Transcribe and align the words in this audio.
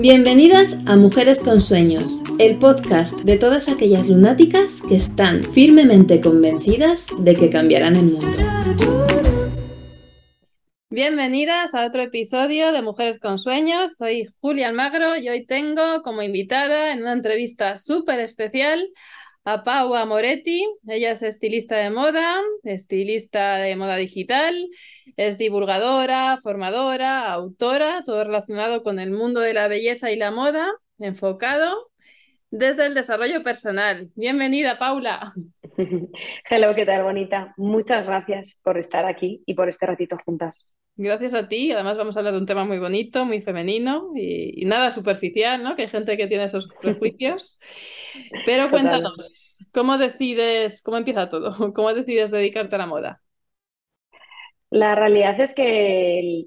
Bienvenidas 0.00 0.78
a 0.86 0.96
Mujeres 0.96 1.40
con 1.40 1.60
Sueños, 1.60 2.22
el 2.38 2.56
podcast 2.56 3.20
de 3.24 3.36
todas 3.36 3.68
aquellas 3.68 4.08
lunáticas 4.08 4.80
que 4.88 4.96
están 4.96 5.44
firmemente 5.44 6.22
convencidas 6.22 7.08
de 7.18 7.36
que 7.36 7.50
cambiarán 7.50 7.96
el 7.96 8.06
mundo. 8.06 8.38
Bienvenidas 10.88 11.74
a 11.74 11.84
otro 11.84 12.00
episodio 12.00 12.72
de 12.72 12.80
Mujeres 12.80 13.20
con 13.20 13.36
Sueños. 13.38 13.92
Soy 13.98 14.26
Julia 14.40 14.68
Almagro 14.68 15.18
y 15.18 15.28
hoy 15.28 15.44
tengo 15.44 16.00
como 16.02 16.22
invitada 16.22 16.94
en 16.94 17.00
una 17.02 17.12
entrevista 17.12 17.76
súper 17.76 18.20
especial 18.20 18.88
a 19.44 19.64
Paua 19.64 20.04
Moretti. 20.04 20.66
Ella 20.86 21.12
es 21.12 21.22
estilista 21.22 21.76
de 21.76 21.90
moda, 21.90 22.40
estilista 22.64 23.56
de 23.56 23.76
moda 23.76 23.96
digital, 23.96 24.68
es 25.16 25.38
divulgadora, 25.38 26.40
formadora, 26.42 27.32
autora, 27.32 28.02
todo 28.04 28.24
relacionado 28.24 28.82
con 28.82 28.98
el 28.98 29.10
mundo 29.10 29.40
de 29.40 29.54
la 29.54 29.68
belleza 29.68 30.10
y 30.10 30.16
la 30.16 30.30
moda, 30.30 30.70
enfocado 30.98 31.90
desde 32.50 32.86
el 32.86 32.94
desarrollo 32.94 33.42
personal. 33.42 34.10
Bienvenida, 34.14 34.78
Paula. 34.78 35.32
Hello, 36.48 36.74
¿qué 36.74 36.84
tal, 36.84 37.04
bonita? 37.04 37.54
Muchas 37.56 38.06
gracias 38.06 38.56
por 38.62 38.78
estar 38.78 39.04
aquí 39.06 39.42
y 39.46 39.54
por 39.54 39.68
este 39.68 39.86
ratito 39.86 40.16
juntas. 40.24 40.66
Gracias 40.96 41.34
a 41.34 41.48
ti. 41.48 41.72
Además, 41.72 41.96
vamos 41.96 42.16
a 42.16 42.20
hablar 42.20 42.34
de 42.34 42.40
un 42.40 42.46
tema 42.46 42.64
muy 42.64 42.78
bonito, 42.78 43.24
muy 43.24 43.40
femenino 43.40 44.10
y, 44.14 44.64
nada 44.66 44.90
superficial, 44.90 45.62
¿no? 45.62 45.76
Que 45.76 45.82
hay 45.82 45.88
gente 45.88 46.16
que 46.16 46.26
tiene 46.26 46.44
esos 46.44 46.68
prejuicios. 46.80 47.58
Pero 48.46 48.70
cuéntanos, 48.70 49.58
¿cómo 49.72 49.96
decides, 49.98 50.82
cómo 50.82 50.98
empieza 50.98 51.28
todo? 51.28 51.54
¿Cómo 51.74 51.94
decides 51.94 52.30
dedicarte 52.30 52.74
a 52.74 52.78
la 52.78 52.86
moda? 52.86 53.22
La 54.70 54.94
realidad 54.94 55.40
es 55.40 55.52
que 55.52 56.46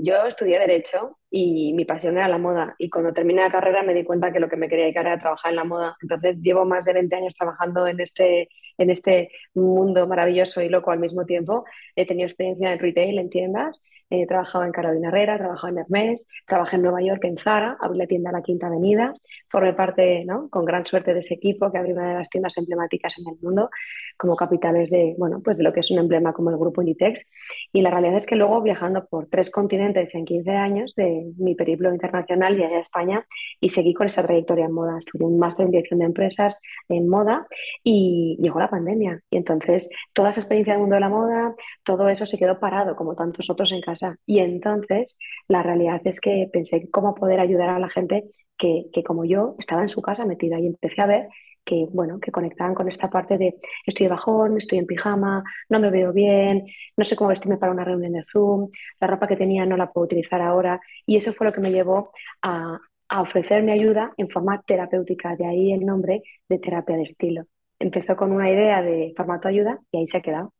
yo 0.00 0.26
estudié 0.26 0.58
Derecho 0.58 1.18
y 1.36 1.72
mi 1.72 1.84
pasión 1.84 2.16
era 2.16 2.28
la 2.28 2.38
moda. 2.38 2.76
Y 2.78 2.88
cuando 2.88 3.12
terminé 3.12 3.42
la 3.42 3.50
carrera 3.50 3.82
me 3.82 3.92
di 3.92 4.04
cuenta 4.04 4.32
que 4.32 4.38
lo 4.38 4.48
que 4.48 4.56
me 4.56 4.68
quería 4.68 4.84
dedicar 4.84 5.04
era 5.06 5.18
trabajar 5.18 5.50
en 5.50 5.56
la 5.56 5.64
moda. 5.64 5.96
Entonces 6.00 6.40
llevo 6.40 6.64
más 6.64 6.84
de 6.84 6.92
20 6.92 7.16
años 7.16 7.34
trabajando 7.34 7.88
en 7.88 7.98
este, 7.98 8.48
en 8.78 8.90
este 8.90 9.30
mundo 9.52 10.06
maravilloso 10.06 10.62
y 10.62 10.68
loco 10.68 10.92
al 10.92 11.00
mismo 11.00 11.26
tiempo. 11.26 11.64
He 11.96 12.06
tenido 12.06 12.28
experiencia 12.28 12.72
en 12.72 12.78
retail, 12.78 13.18
en 13.18 13.30
tiendas, 13.30 13.82
he 14.10 14.26
trabajado 14.26 14.64
en 14.64 14.72
Carolina 14.72 15.08
Herrera, 15.08 15.34
he 15.34 15.38
trabajado 15.38 15.72
en 15.72 15.78
Hermes, 15.78 16.26
trabajé 16.46 16.76
en 16.76 16.82
Nueva 16.82 17.02
York, 17.02 17.24
en 17.24 17.36
Zara, 17.36 17.76
abrí 17.80 17.98
la 17.98 18.06
tienda 18.06 18.32
la 18.32 18.42
Quinta 18.42 18.66
Avenida, 18.68 19.12
formé 19.48 19.72
parte, 19.72 20.24
¿no? 20.24 20.48
con 20.50 20.64
gran 20.64 20.86
suerte 20.86 21.14
de 21.14 21.20
ese 21.20 21.34
equipo 21.34 21.72
que 21.72 21.78
abrió 21.78 21.94
una 21.94 22.10
de 22.10 22.14
las 22.14 22.28
tiendas 22.28 22.56
emblemáticas 22.58 23.14
en 23.18 23.32
el 23.32 23.38
mundo, 23.40 23.70
como 24.16 24.36
capitales 24.36 24.90
de, 24.90 25.14
bueno, 25.18 25.40
pues 25.42 25.56
de 25.56 25.64
lo 25.64 25.72
que 25.72 25.80
es 25.80 25.90
un 25.90 25.98
emblema 25.98 26.32
como 26.32 26.50
el 26.50 26.56
grupo 26.56 26.82
Inditex. 26.82 27.24
Y 27.72 27.82
la 27.82 27.90
realidad 27.90 28.16
es 28.16 28.26
que 28.26 28.36
luego 28.36 28.62
viajando 28.62 29.06
por 29.06 29.26
tres 29.26 29.50
continentes 29.50 30.14
en 30.14 30.24
15 30.24 30.50
años 30.50 30.94
de 30.94 31.23
mi 31.38 31.54
periplo 31.54 31.92
internacional 31.92 32.56
llegué 32.56 32.76
a 32.76 32.80
España 32.80 33.26
y 33.60 33.70
seguí 33.70 33.94
con 33.94 34.06
esa 34.06 34.22
trayectoria 34.22 34.66
en 34.66 34.72
moda. 34.72 34.98
Estudié 34.98 35.26
un 35.26 35.38
máster 35.38 35.66
en 35.66 35.72
dirección 35.72 36.00
de 36.00 36.06
empresas 36.06 36.58
en 36.88 37.08
moda 37.08 37.46
y 37.82 38.36
llegó 38.40 38.58
la 38.58 38.70
pandemia. 38.70 39.22
Y 39.30 39.36
entonces 39.36 39.88
toda 40.12 40.30
esa 40.30 40.40
experiencia 40.40 40.74
del 40.74 40.80
mundo 40.80 40.94
de 40.96 41.00
la 41.00 41.08
moda, 41.08 41.54
todo 41.84 42.08
eso 42.08 42.26
se 42.26 42.38
quedó 42.38 42.58
parado 42.60 42.96
como 42.96 43.14
tantos 43.14 43.50
otros 43.50 43.72
en 43.72 43.80
casa. 43.80 44.16
Y 44.26 44.38
entonces 44.40 45.16
la 45.48 45.62
realidad 45.62 46.00
es 46.04 46.20
que 46.20 46.48
pensé 46.52 46.88
cómo 46.90 47.14
poder 47.14 47.40
ayudar 47.40 47.70
a 47.70 47.78
la 47.78 47.88
gente 47.88 48.24
que, 48.58 48.86
que 48.92 49.02
como 49.02 49.24
yo 49.24 49.56
estaba 49.58 49.82
en 49.82 49.88
su 49.88 50.02
casa 50.02 50.26
metida 50.26 50.60
y 50.60 50.66
empecé 50.66 51.02
a 51.02 51.06
ver 51.06 51.28
que, 51.64 51.86
bueno, 51.92 52.20
que 52.20 52.30
conectaban 52.32 52.74
con 52.74 52.88
esta 52.88 53.10
parte 53.10 53.38
de 53.38 53.56
estoy 53.86 54.04
de 54.06 54.10
bajón, 54.10 54.58
estoy 54.58 54.78
en 54.78 54.86
pijama, 54.86 55.44
no 55.68 55.80
me 55.80 55.90
veo 55.90 56.12
bien, 56.12 56.66
no 56.96 57.04
sé 57.04 57.16
cómo 57.16 57.30
vestirme 57.30 57.56
para 57.58 57.72
una 57.72 57.84
reunión 57.84 58.12
de 58.12 58.24
Zoom, 58.32 58.70
la 59.00 59.06
ropa 59.08 59.26
que 59.28 59.36
tenía 59.36 59.66
no 59.66 59.76
la 59.76 59.90
puedo 59.92 60.06
utilizar 60.06 60.40
ahora. 60.42 60.80
Y 61.06 61.16
eso 61.16 61.32
fue 61.34 61.46
lo 61.46 61.52
que 61.52 61.60
me 61.60 61.72
llevó 61.72 62.12
a, 62.42 62.78
a 63.08 63.20
ofrecerme 63.22 63.72
ayuda 63.72 64.12
en 64.16 64.28
forma 64.30 64.62
terapéutica, 64.66 65.36
de 65.36 65.46
ahí 65.46 65.72
el 65.72 65.84
nombre 65.86 66.22
de 66.48 66.58
terapia 66.58 66.96
de 66.96 67.04
estilo. 67.04 67.44
Empezó 67.78 68.16
con 68.16 68.32
una 68.32 68.50
idea 68.50 68.82
de 68.82 69.12
formato 69.16 69.48
ayuda 69.48 69.78
y 69.92 69.98
ahí 69.98 70.06
se 70.08 70.18
ha 70.18 70.22
quedado. 70.22 70.52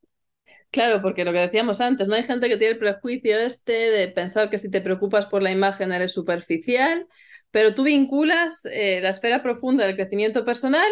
Claro, 0.70 1.00
porque 1.02 1.24
lo 1.24 1.32
que 1.32 1.38
decíamos 1.38 1.80
antes, 1.80 2.08
no 2.08 2.14
hay 2.14 2.24
gente 2.24 2.48
que 2.48 2.56
tiene 2.56 2.72
el 2.74 2.78
prejuicio 2.78 3.38
este 3.38 3.72
de 3.72 4.08
pensar 4.08 4.50
que 4.50 4.58
si 4.58 4.70
te 4.70 4.80
preocupas 4.80 5.26
por 5.26 5.42
la 5.42 5.52
imagen 5.52 5.92
eres 5.92 6.12
superficial, 6.12 7.06
pero 7.54 7.72
tú 7.72 7.84
vinculas 7.84 8.66
eh, 8.66 8.98
la 9.00 9.10
esfera 9.10 9.40
profunda 9.40 9.86
del 9.86 9.94
crecimiento 9.94 10.44
personal 10.44 10.90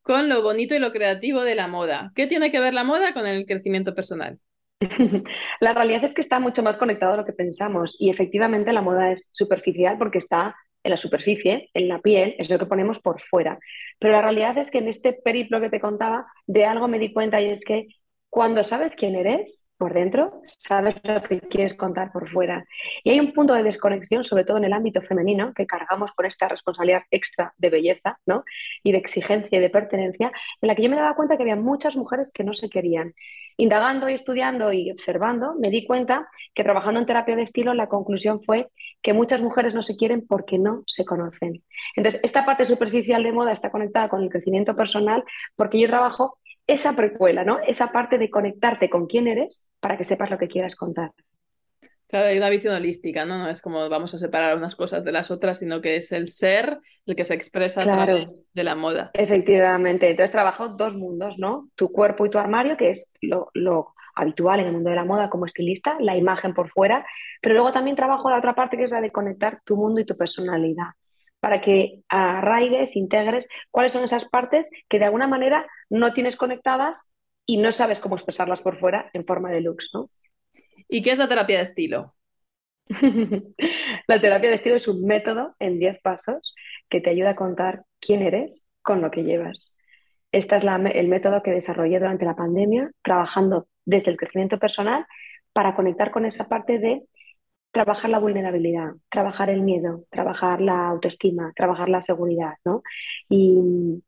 con 0.00 0.28
lo 0.28 0.42
bonito 0.42 0.76
y 0.76 0.78
lo 0.78 0.92
creativo 0.92 1.42
de 1.42 1.56
la 1.56 1.66
moda. 1.66 2.12
¿Qué 2.14 2.28
tiene 2.28 2.52
que 2.52 2.60
ver 2.60 2.72
la 2.72 2.84
moda 2.84 3.12
con 3.12 3.26
el 3.26 3.46
crecimiento 3.46 3.96
personal? 3.96 4.38
La 5.60 5.74
realidad 5.74 6.04
es 6.04 6.14
que 6.14 6.20
está 6.20 6.38
mucho 6.38 6.62
más 6.62 6.76
conectado 6.76 7.14
a 7.14 7.16
lo 7.16 7.24
que 7.24 7.32
pensamos 7.32 7.96
y 7.98 8.10
efectivamente 8.10 8.72
la 8.72 8.82
moda 8.82 9.10
es 9.10 9.28
superficial 9.32 9.98
porque 9.98 10.18
está 10.18 10.54
en 10.84 10.92
la 10.92 10.98
superficie, 10.98 11.70
en 11.74 11.88
la 11.88 12.00
piel, 12.00 12.36
es 12.38 12.48
lo 12.48 12.60
que 12.60 12.66
ponemos 12.66 13.00
por 13.00 13.20
fuera. 13.20 13.58
Pero 13.98 14.12
la 14.12 14.22
realidad 14.22 14.56
es 14.58 14.70
que 14.70 14.78
en 14.78 14.86
este 14.86 15.14
periplo 15.14 15.60
que 15.60 15.70
te 15.70 15.80
contaba, 15.80 16.26
de 16.46 16.64
algo 16.64 16.86
me 16.86 17.00
di 17.00 17.12
cuenta 17.12 17.40
y 17.40 17.50
es 17.50 17.64
que 17.64 17.88
cuando 18.34 18.64
sabes 18.64 18.96
quién 18.96 19.14
eres 19.14 19.64
por 19.76 19.94
dentro, 19.94 20.40
sabes 20.44 20.96
lo 21.04 21.22
que 21.22 21.40
quieres 21.42 21.74
contar 21.74 22.10
por 22.10 22.28
fuera. 22.28 22.64
Y 23.04 23.10
hay 23.10 23.20
un 23.20 23.32
punto 23.32 23.54
de 23.54 23.62
desconexión, 23.62 24.24
sobre 24.24 24.44
todo 24.44 24.56
en 24.56 24.64
el 24.64 24.72
ámbito 24.72 25.00
femenino, 25.02 25.54
que 25.54 25.68
cargamos 25.68 26.10
con 26.10 26.26
esta 26.26 26.48
responsabilidad 26.48 27.02
extra 27.12 27.54
de 27.58 27.70
belleza 27.70 28.18
¿no? 28.26 28.42
y 28.82 28.90
de 28.90 28.98
exigencia 28.98 29.56
y 29.56 29.60
de 29.60 29.70
pertenencia, 29.70 30.32
en 30.60 30.66
la 30.66 30.74
que 30.74 30.82
yo 30.82 30.90
me 30.90 30.96
daba 30.96 31.14
cuenta 31.14 31.36
que 31.36 31.44
había 31.44 31.54
muchas 31.54 31.94
mujeres 31.94 32.32
que 32.32 32.42
no 32.42 32.54
se 32.54 32.68
querían. 32.68 33.14
Indagando 33.56 34.08
y 34.08 34.14
estudiando 34.14 34.72
y 34.72 34.90
observando, 34.90 35.54
me 35.54 35.70
di 35.70 35.86
cuenta 35.86 36.26
que 36.54 36.64
trabajando 36.64 36.98
en 36.98 37.06
terapia 37.06 37.36
de 37.36 37.42
estilo, 37.42 37.72
la 37.72 37.86
conclusión 37.86 38.42
fue 38.42 38.68
que 39.00 39.12
muchas 39.12 39.42
mujeres 39.42 39.74
no 39.74 39.84
se 39.84 39.94
quieren 39.94 40.26
porque 40.26 40.58
no 40.58 40.82
se 40.88 41.04
conocen. 41.04 41.62
Entonces, 41.94 42.20
esta 42.24 42.44
parte 42.44 42.66
superficial 42.66 43.22
de 43.22 43.30
moda 43.30 43.52
está 43.52 43.70
conectada 43.70 44.08
con 44.08 44.24
el 44.24 44.28
crecimiento 44.28 44.74
personal 44.74 45.22
porque 45.54 45.78
yo 45.78 45.86
trabajo 45.86 46.36
esa 46.66 46.94
precuela, 46.96 47.44
¿no? 47.44 47.58
Esa 47.66 47.92
parte 47.92 48.18
de 48.18 48.30
conectarte 48.30 48.88
con 48.88 49.06
quién 49.06 49.28
eres 49.28 49.62
para 49.80 49.96
que 49.96 50.04
sepas 50.04 50.30
lo 50.30 50.38
que 50.38 50.48
quieras 50.48 50.76
contar. 50.76 51.12
Claro, 52.06 52.28
hay 52.28 52.38
una 52.38 52.50
visión 52.50 52.74
holística, 52.74 53.24
¿no? 53.24 53.38
No 53.38 53.48
es 53.48 53.60
como 53.60 53.88
vamos 53.88 54.14
a 54.14 54.18
separar 54.18 54.56
unas 54.56 54.76
cosas 54.76 55.04
de 55.04 55.12
las 55.12 55.30
otras, 55.30 55.58
sino 55.58 55.80
que 55.80 55.96
es 55.96 56.12
el 56.12 56.28
ser 56.28 56.78
el 57.06 57.16
que 57.16 57.24
se 57.24 57.34
expresa 57.34 57.82
a 57.82 57.84
través 57.84 58.38
de 58.52 58.64
la 58.64 58.76
moda. 58.76 59.10
Efectivamente. 59.14 60.10
Entonces 60.10 60.30
trabajo 60.30 60.68
dos 60.68 60.94
mundos, 60.94 61.34
¿no? 61.38 61.70
Tu 61.74 61.90
cuerpo 61.90 62.24
y 62.24 62.30
tu 62.30 62.38
armario, 62.38 62.76
que 62.76 62.90
es 62.90 63.12
lo, 63.20 63.50
lo 63.54 63.94
habitual 64.14 64.60
en 64.60 64.66
el 64.66 64.72
mundo 64.72 64.90
de 64.90 64.96
la 64.96 65.04
moda 65.04 65.28
como 65.28 65.46
estilista, 65.46 65.96
la 65.98 66.16
imagen 66.16 66.54
por 66.54 66.70
fuera, 66.70 67.04
pero 67.40 67.54
luego 67.54 67.72
también 67.72 67.96
trabajo 67.96 68.30
la 68.30 68.38
otra 68.38 68.54
parte 68.54 68.76
que 68.76 68.84
es 68.84 68.90
la 68.90 69.00
de 69.00 69.10
conectar 69.10 69.60
tu 69.64 69.76
mundo 69.76 70.00
y 70.00 70.04
tu 70.04 70.16
personalidad 70.16 70.92
para 71.44 71.60
que 71.60 72.00
arraigues, 72.08 72.96
integres 72.96 73.46
cuáles 73.70 73.92
son 73.92 74.02
esas 74.02 74.24
partes 74.30 74.70
que 74.88 74.98
de 74.98 75.04
alguna 75.04 75.28
manera 75.28 75.66
no 75.90 76.14
tienes 76.14 76.36
conectadas 76.36 77.10
y 77.44 77.58
no 77.58 77.70
sabes 77.70 78.00
cómo 78.00 78.14
expresarlas 78.14 78.62
por 78.62 78.80
fuera 78.80 79.10
en 79.12 79.26
forma 79.26 79.50
de 79.50 79.60
looks, 79.60 79.90
¿no? 79.92 80.08
¿Y 80.88 81.02
qué 81.02 81.10
es 81.10 81.18
la 81.18 81.28
terapia 81.28 81.58
de 81.58 81.64
estilo? 81.64 82.14
la 84.06 84.22
terapia 84.22 84.48
de 84.48 84.54
estilo 84.54 84.76
es 84.76 84.88
un 84.88 85.04
método 85.04 85.54
en 85.58 85.78
10 85.78 86.00
pasos 86.00 86.54
que 86.88 87.02
te 87.02 87.10
ayuda 87.10 87.32
a 87.32 87.36
contar 87.36 87.82
quién 88.00 88.22
eres 88.22 88.62
con 88.80 89.02
lo 89.02 89.10
que 89.10 89.24
llevas. 89.24 89.74
Este 90.32 90.56
es 90.56 90.64
el 90.64 91.08
método 91.08 91.42
que 91.42 91.50
desarrollé 91.50 91.98
durante 91.98 92.24
la 92.24 92.36
pandemia, 92.36 92.90
trabajando 93.02 93.68
desde 93.84 94.10
el 94.10 94.16
crecimiento 94.16 94.58
personal 94.58 95.04
para 95.52 95.76
conectar 95.76 96.10
con 96.10 96.24
esa 96.24 96.48
parte 96.48 96.78
de 96.78 97.02
trabajar 97.74 98.08
la 98.08 98.20
vulnerabilidad, 98.20 98.92
trabajar 99.10 99.50
el 99.50 99.62
miedo, 99.62 100.04
trabajar 100.08 100.60
la 100.60 100.88
autoestima, 100.88 101.52
trabajar 101.56 101.88
la 101.88 102.02
seguridad, 102.02 102.54
¿no? 102.64 102.82
Y 103.28 104.02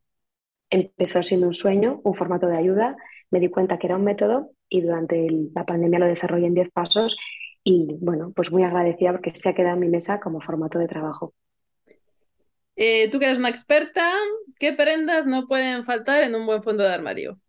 empezó 0.70 1.22
siendo 1.24 1.48
un 1.48 1.54
sueño, 1.54 2.00
un 2.04 2.14
formato 2.14 2.46
de 2.46 2.56
ayuda, 2.56 2.96
me 3.30 3.40
di 3.40 3.48
cuenta 3.48 3.78
que 3.78 3.88
era 3.88 3.96
un 3.96 4.04
método 4.04 4.52
y 4.68 4.82
durante 4.82 5.26
la 5.54 5.64
pandemia 5.64 5.98
lo 5.98 6.06
desarrollé 6.06 6.46
en 6.46 6.54
10 6.54 6.70
pasos 6.70 7.16
y 7.64 7.96
bueno, 8.00 8.32
pues 8.34 8.52
muy 8.52 8.62
agradecida 8.62 9.10
porque 9.10 9.32
se 9.34 9.48
ha 9.48 9.54
quedado 9.54 9.74
en 9.74 9.80
mi 9.80 9.88
mesa 9.88 10.20
como 10.20 10.40
formato 10.40 10.78
de 10.78 10.86
trabajo. 10.86 11.34
Eh, 12.76 13.10
tú 13.10 13.18
que 13.18 13.24
eres 13.24 13.38
una 13.38 13.48
experta, 13.48 14.12
¿qué 14.60 14.74
prendas 14.74 15.26
no 15.26 15.48
pueden 15.48 15.84
faltar 15.84 16.22
en 16.22 16.36
un 16.36 16.46
buen 16.46 16.62
fondo 16.62 16.84
de 16.84 16.90
armario? 16.94 17.40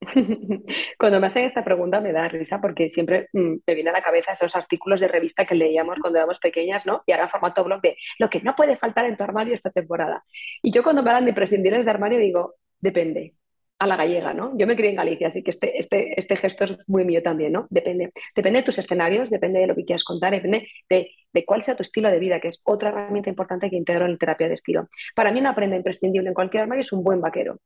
Cuando 0.98 1.20
me 1.20 1.26
hacen 1.26 1.44
esta 1.44 1.64
pregunta 1.64 2.00
me 2.00 2.12
da 2.12 2.28
risa 2.28 2.60
porque 2.60 2.88
siempre 2.88 3.28
mm, 3.32 3.56
me 3.66 3.74
viene 3.74 3.90
a 3.90 3.92
la 3.92 4.02
cabeza 4.02 4.32
esos 4.32 4.54
artículos 4.54 5.00
de 5.00 5.08
revista 5.08 5.44
que 5.44 5.54
leíamos 5.54 5.98
cuando 6.00 6.18
éramos 6.18 6.38
pequeñas, 6.38 6.86
¿no? 6.86 7.02
Y 7.06 7.12
ahora 7.12 7.28
formato 7.28 7.64
blog 7.64 7.80
de 7.80 7.96
lo 8.18 8.30
que 8.30 8.40
no 8.40 8.54
puede 8.54 8.76
faltar 8.76 9.06
en 9.06 9.16
tu 9.16 9.24
armario 9.24 9.54
esta 9.54 9.70
temporada. 9.70 10.24
Y 10.62 10.70
yo 10.72 10.82
cuando 10.82 11.02
me 11.02 11.10
hablan 11.10 11.26
de 11.26 11.34
prescindir 11.34 11.84
de 11.84 11.90
armario 11.90 12.18
digo, 12.18 12.54
depende, 12.80 13.34
a 13.78 13.86
la 13.86 13.96
gallega, 13.96 14.34
¿no? 14.34 14.56
Yo 14.58 14.66
me 14.66 14.76
crié 14.76 14.90
en 14.90 14.96
Galicia, 14.96 15.28
así 15.28 15.42
que 15.42 15.52
este, 15.52 15.78
este, 15.78 16.18
este 16.20 16.36
gesto 16.36 16.64
es 16.64 16.76
muy 16.88 17.04
mío 17.04 17.22
también, 17.22 17.52
¿no? 17.52 17.66
Depende, 17.70 18.12
depende 18.34 18.60
de 18.60 18.64
tus 18.64 18.78
escenarios, 18.78 19.30
depende 19.30 19.60
de 19.60 19.68
lo 19.68 19.74
que 19.76 19.84
quieras 19.84 20.04
contar, 20.04 20.32
depende 20.32 20.68
de, 20.90 21.10
de, 21.32 21.44
cuál 21.44 21.62
sea 21.62 21.76
tu 21.76 21.82
estilo 21.82 22.10
de 22.10 22.18
vida, 22.18 22.40
que 22.40 22.48
es 22.48 22.60
otra 22.64 22.90
herramienta 22.90 23.30
importante 23.30 23.70
que 23.70 23.76
integro 23.76 24.06
en 24.06 24.12
la 24.12 24.18
terapia 24.18 24.48
de 24.48 24.54
estilo. 24.54 24.88
Para 25.14 25.30
mí 25.32 25.40
una 25.40 25.54
prenda 25.54 25.76
imprescindible 25.76 26.28
en 26.28 26.34
cualquier 26.34 26.64
armario 26.64 26.82
es 26.82 26.92
un 26.92 27.04
buen 27.04 27.20
vaquero. 27.20 27.60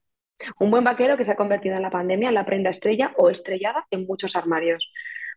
Un 0.58 0.70
buen 0.70 0.84
vaquero 0.84 1.16
que 1.16 1.24
se 1.24 1.32
ha 1.32 1.36
convertido 1.36 1.76
en 1.76 1.82
la 1.82 1.90
pandemia 1.90 2.28
en 2.28 2.34
la 2.34 2.46
prenda 2.46 2.70
estrella 2.70 3.12
o 3.16 3.30
estrellada 3.30 3.86
en 3.90 4.06
muchos 4.06 4.36
armarios. 4.36 4.90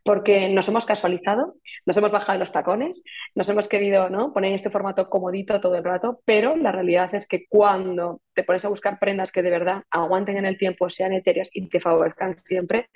porque 0.03 0.49
nos 0.49 0.67
hemos 0.67 0.85
casualizado, 0.85 1.55
nos 1.87 1.97
hemos 1.97 2.11
bajado 2.11 2.37
los 2.37 2.51
tacones, 2.51 3.03
nos 3.33 3.49
hemos 3.49 3.67
querido 3.67 4.07
¿no? 4.09 4.33
poner 4.33 4.53
este 4.53 4.69
formato 4.69 5.09
comodito 5.09 5.59
todo 5.59 5.75
el 5.75 5.83
rato, 5.83 6.21
pero 6.25 6.55
la 6.55 6.71
realidad 6.71 7.15
es 7.15 7.25
que 7.25 7.47
cuando 7.49 8.21
te 8.35 8.43
pones 8.43 8.63
a 8.65 8.69
buscar 8.69 8.99
prendas 8.99 9.31
que 9.31 9.41
de 9.41 9.49
verdad 9.49 9.83
aguanten 9.89 10.37
en 10.37 10.45
el 10.45 10.59
tiempo, 10.59 10.91
sean 10.91 11.13
etéreas 11.13 11.49
y 11.53 11.67
te 11.69 11.79
favorezcan 11.79 12.37
siempre, 12.37 12.89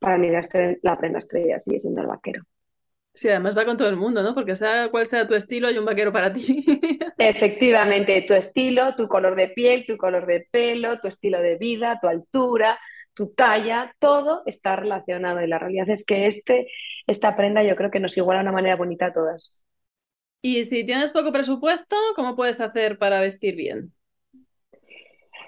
para 0.00 0.18
mí 0.18 0.28
la 0.82 0.98
prenda 0.98 1.20
estrella 1.20 1.60
sigue 1.60 1.78
siendo 1.78 2.00
el 2.02 2.08
vaquero. 2.08 2.42
Sí, 3.14 3.28
además 3.28 3.56
va 3.56 3.64
con 3.64 3.76
todo 3.76 3.88
el 3.88 3.96
mundo, 3.96 4.22
¿no? 4.22 4.34
Porque 4.34 4.56
sea 4.56 4.88
cual 4.90 5.06
sea 5.06 5.26
tu 5.26 5.34
estilo, 5.34 5.68
hay 5.68 5.78
un 5.78 5.84
vaquero 5.84 6.12
para 6.12 6.32
ti. 6.32 6.64
Efectivamente, 7.18 8.22
tu 8.22 8.32
estilo, 8.34 8.96
tu 8.96 9.06
color 9.08 9.36
de 9.36 9.48
piel, 9.48 9.84
tu 9.86 9.96
color 9.98 10.26
de 10.26 10.48
pelo, 10.50 11.00
tu 11.00 11.08
estilo 11.08 11.40
de 11.40 11.56
vida, 11.56 11.98
tu 12.00 12.08
altura, 12.08 12.78
tu 13.14 13.28
talla, 13.34 13.94
todo 13.98 14.42
está 14.46 14.76
relacionado. 14.76 15.42
Y 15.42 15.46
la 15.46 15.58
realidad 15.58 15.90
es 15.90 16.04
que 16.04 16.26
este, 16.26 16.68
esta 17.06 17.36
prenda 17.36 17.62
yo 17.62 17.76
creo 17.76 17.90
que 17.90 18.00
nos 18.00 18.16
iguala 18.16 18.40
de 18.40 18.44
una 18.44 18.52
manera 18.52 18.76
bonita 18.76 19.06
a 19.06 19.12
todas. 19.12 19.54
Y 20.42 20.64
si 20.64 20.84
tienes 20.84 21.12
poco 21.12 21.32
presupuesto, 21.32 21.96
¿cómo 22.14 22.36
puedes 22.36 22.60
hacer 22.60 22.98
para 22.98 23.20
vestir 23.20 23.56
bien? 23.56 23.94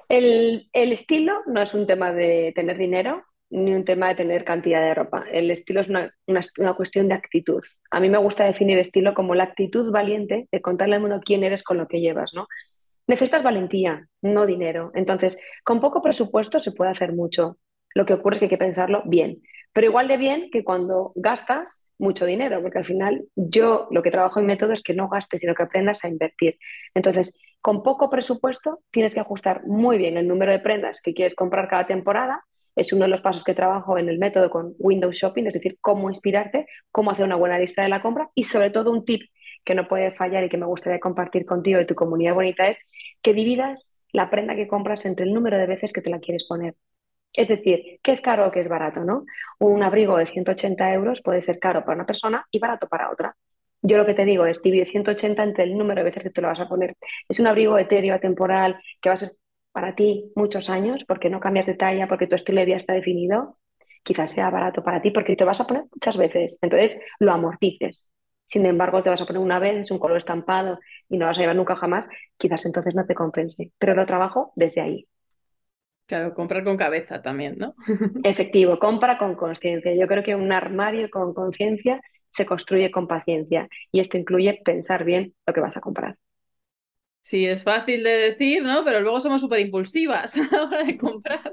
El, 0.08 0.68
el 0.72 0.92
estilo 0.92 1.42
no 1.46 1.60
es 1.62 1.74
un 1.74 1.86
tema 1.88 2.12
de 2.12 2.52
tener 2.54 2.78
dinero, 2.78 3.24
ni 3.52 3.74
un 3.74 3.84
tema 3.84 4.08
de 4.08 4.14
tener 4.14 4.44
cantidad 4.44 4.80
de 4.80 4.94
ropa. 4.94 5.24
El 5.30 5.50
estilo 5.50 5.82
es 5.82 5.88
una, 5.88 6.12
una, 6.26 6.74
cuestión 6.74 7.08
de 7.08 7.14
actitud. 7.14 7.62
A 7.90 8.00
mí 8.00 8.08
me 8.08 8.16
gusta 8.16 8.44
definir 8.44 8.78
estilo 8.78 9.12
como 9.12 9.34
la 9.34 9.44
actitud 9.44 9.92
valiente 9.92 10.48
de 10.50 10.62
contarle 10.62 10.94
al 10.96 11.02
mundo 11.02 11.20
quién 11.22 11.44
eres 11.44 11.62
con 11.62 11.76
lo 11.76 11.86
que 11.86 12.00
llevas, 12.00 12.32
¿no? 12.34 12.48
Necesitas 13.06 13.42
valentía, 13.42 14.08
no 14.22 14.46
dinero. 14.46 14.90
Entonces, 14.94 15.36
con 15.64 15.80
poco 15.80 16.00
presupuesto 16.00 16.60
se 16.60 16.72
puede 16.72 16.92
hacer 16.92 17.12
mucho. 17.12 17.58
Lo 17.94 18.06
que 18.06 18.14
ocurre 18.14 18.36
es 18.36 18.38
que 18.38 18.44
hay 18.46 18.50
que 18.50 18.58
pensarlo 18.58 19.02
bien. 19.04 19.42
Pero 19.74 19.86
igual 19.86 20.08
de 20.08 20.16
bien 20.16 20.48
que 20.50 20.64
cuando 20.64 21.12
gastas 21.14 21.90
mucho 21.98 22.24
dinero, 22.24 22.62
porque 22.62 22.78
al 22.78 22.86
final 22.86 23.24
yo 23.36 23.86
lo 23.90 24.02
que 24.02 24.10
trabajo 24.10 24.40
en 24.40 24.46
método 24.46 24.72
es 24.72 24.82
que 24.82 24.94
no 24.94 25.08
gastes, 25.08 25.42
sino 25.42 25.54
que 25.54 25.62
aprendas 25.62 26.04
a 26.04 26.08
invertir. 26.08 26.58
Entonces, 26.94 27.34
con 27.60 27.82
poco 27.82 28.08
presupuesto 28.08 28.80
tienes 28.90 29.12
que 29.12 29.20
ajustar 29.20 29.66
muy 29.66 29.98
bien 29.98 30.16
el 30.16 30.26
número 30.26 30.52
de 30.52 30.58
prendas 30.58 31.02
que 31.02 31.12
quieres 31.12 31.34
comprar 31.34 31.68
cada 31.68 31.86
temporada 31.86 32.44
es 32.74 32.92
uno 32.92 33.04
de 33.04 33.10
los 33.10 33.22
pasos 33.22 33.44
que 33.44 33.54
trabajo 33.54 33.98
en 33.98 34.08
el 34.08 34.18
método 34.18 34.50
con 34.50 34.74
Windows 34.78 35.16
Shopping, 35.16 35.46
es 35.46 35.54
decir, 35.54 35.78
cómo 35.80 36.08
inspirarte, 36.08 36.66
cómo 36.90 37.10
hacer 37.10 37.24
una 37.24 37.36
buena 37.36 37.58
lista 37.58 37.82
de 37.82 37.88
la 37.88 38.02
compra 38.02 38.30
y 38.34 38.44
sobre 38.44 38.70
todo 38.70 38.90
un 38.90 39.04
tip 39.04 39.22
que 39.64 39.74
no 39.74 39.88
puede 39.88 40.12
fallar 40.12 40.44
y 40.44 40.48
que 40.48 40.56
me 40.56 40.66
gustaría 40.66 40.98
compartir 41.00 41.46
contigo 41.46 41.80
y 41.80 41.86
tu 41.86 41.94
comunidad 41.94 42.34
bonita 42.34 42.68
es 42.68 42.78
que 43.22 43.34
dividas 43.34 43.88
la 44.12 44.30
prenda 44.30 44.54
que 44.54 44.68
compras 44.68 45.06
entre 45.06 45.24
el 45.26 45.34
número 45.34 45.58
de 45.58 45.66
veces 45.66 45.92
que 45.92 46.02
te 46.02 46.10
la 46.10 46.20
quieres 46.20 46.44
poner. 46.48 46.74
Es 47.34 47.48
decir, 47.48 47.98
¿qué 48.02 48.12
es 48.12 48.20
caro 48.20 48.46
o 48.46 48.50
qué 48.50 48.60
es 48.60 48.68
barato? 48.68 49.00
¿no? 49.04 49.24
Un 49.58 49.82
abrigo 49.82 50.16
de 50.18 50.26
180 50.26 50.92
euros 50.92 51.22
puede 51.22 51.40
ser 51.42 51.58
caro 51.58 51.84
para 51.84 51.96
una 51.96 52.06
persona 52.06 52.46
y 52.50 52.58
barato 52.58 52.88
para 52.88 53.10
otra. 53.10 53.36
Yo 53.80 53.96
lo 53.96 54.06
que 54.06 54.14
te 54.14 54.24
digo 54.24 54.46
es 54.46 54.60
dividir 54.62 54.86
180 54.86 55.42
entre 55.42 55.64
el 55.64 55.76
número 55.76 56.00
de 56.00 56.04
veces 56.04 56.22
que 56.22 56.30
te 56.30 56.40
lo 56.40 56.48
vas 56.48 56.60
a 56.60 56.68
poner. 56.68 56.96
Es 57.28 57.40
un 57.40 57.46
abrigo 57.46 57.78
etéreo, 57.78 58.20
temporal, 58.20 58.80
que 59.00 59.08
va 59.08 59.14
a 59.14 59.18
ser 59.18 59.32
para 59.72 59.94
ti 59.94 60.32
muchos 60.36 60.70
años, 60.70 61.04
porque 61.06 61.30
no 61.30 61.40
cambias 61.40 61.66
de 61.66 61.74
talla, 61.74 62.08
porque 62.08 62.26
tu 62.26 62.36
estilo 62.36 62.60
de 62.60 62.66
vida 62.66 62.76
está 62.76 62.92
definido, 62.94 63.58
quizás 64.04 64.32
sea 64.32 64.50
barato 64.50 64.82
para 64.84 65.02
ti 65.02 65.10
porque 65.10 65.36
te 65.36 65.44
vas 65.44 65.60
a 65.60 65.66
poner 65.66 65.84
muchas 65.92 66.16
veces. 66.16 66.58
Entonces 66.62 67.00
lo 67.18 67.32
amortices. 67.32 68.06
Sin 68.46 68.66
embargo, 68.66 69.02
te 69.02 69.10
vas 69.10 69.20
a 69.20 69.26
poner 69.26 69.40
una 69.42 69.58
vez, 69.58 69.76
es 69.84 69.90
un 69.90 69.98
color 69.98 70.18
estampado 70.18 70.78
y 71.08 71.16
no 71.18 71.26
vas 71.26 71.38
a 71.38 71.40
llevar 71.40 71.56
nunca 71.56 71.76
jamás, 71.76 72.08
quizás 72.36 72.64
entonces 72.66 72.94
no 72.94 73.06
te 73.06 73.14
compense. 73.14 73.72
Pero 73.78 73.94
lo 73.94 74.06
trabajo 74.06 74.52
desde 74.56 74.82
ahí. 74.82 75.06
Claro, 76.06 76.34
comprar 76.34 76.62
con 76.64 76.76
cabeza 76.76 77.22
también, 77.22 77.56
¿no? 77.58 77.74
Efectivo, 78.24 78.78
compra 78.80 79.16
con 79.18 79.36
conciencia. 79.36 79.94
Yo 79.94 80.06
creo 80.08 80.24
que 80.24 80.34
un 80.34 80.50
armario 80.52 81.08
con 81.10 81.34
conciencia 81.34 82.00
se 82.30 82.46
construye 82.46 82.90
con 82.90 83.06
paciencia 83.08 83.68
y 83.92 84.00
esto 84.00 84.16
incluye 84.18 84.60
pensar 84.64 85.04
bien 85.04 85.34
lo 85.46 85.52
que 85.54 85.60
vas 85.60 85.76
a 85.76 85.80
comprar. 85.80 86.16
Sí, 87.22 87.46
es 87.46 87.62
fácil 87.62 88.02
de 88.02 88.10
decir, 88.10 88.64
¿no? 88.64 88.84
Pero 88.84 89.00
luego 89.00 89.20
somos 89.20 89.40
súper 89.40 89.60
impulsivas 89.60 90.36
a 90.36 90.48
la 90.50 90.64
hora 90.64 90.82
de 90.82 90.98
comprar. 90.98 91.52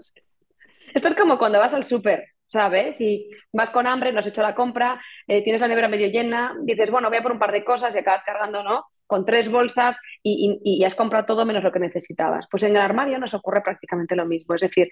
Esto 0.93 1.07
es 1.07 1.15
como 1.15 1.37
cuando 1.37 1.59
vas 1.59 1.75
al 1.75 1.85
súper, 1.85 2.25
¿sabes? 2.47 2.99
Y 2.99 3.29
vas 3.53 3.69
con 3.69 3.85
hambre, 3.85 4.11
no 4.11 4.19
has 4.19 4.25
hecho 4.25 4.41
la 4.41 4.55
compra, 4.55 4.99
eh, 5.27 5.43
tienes 5.43 5.61
la 5.61 5.67
nevera 5.67 5.87
medio 5.87 6.07
llena, 6.07 6.55
dices, 6.63 6.89
bueno, 6.89 7.09
voy 7.09 7.19
a 7.19 7.21
por 7.21 7.33
un 7.33 7.39
par 7.39 7.51
de 7.51 7.63
cosas 7.63 7.93
y 7.93 7.99
acabas 7.99 8.23
cargando, 8.23 8.63
¿no? 8.63 8.85
Con 9.05 9.25
tres 9.25 9.51
bolsas 9.51 9.99
y, 10.23 10.59
y, 10.63 10.83
has 10.83 10.95
comprado 10.95 11.25
todo 11.25 11.45
menos 11.45 11.63
lo 11.63 11.71
que 11.71 11.79
necesitabas. 11.79 12.47
Pues 12.49 12.63
en 12.63 12.71
el 12.71 12.81
armario 12.81 13.19
nos 13.19 13.35
ocurre 13.35 13.61
prácticamente 13.61 14.15
lo 14.15 14.25
mismo. 14.25 14.55
Es 14.55 14.61
decir, 14.61 14.89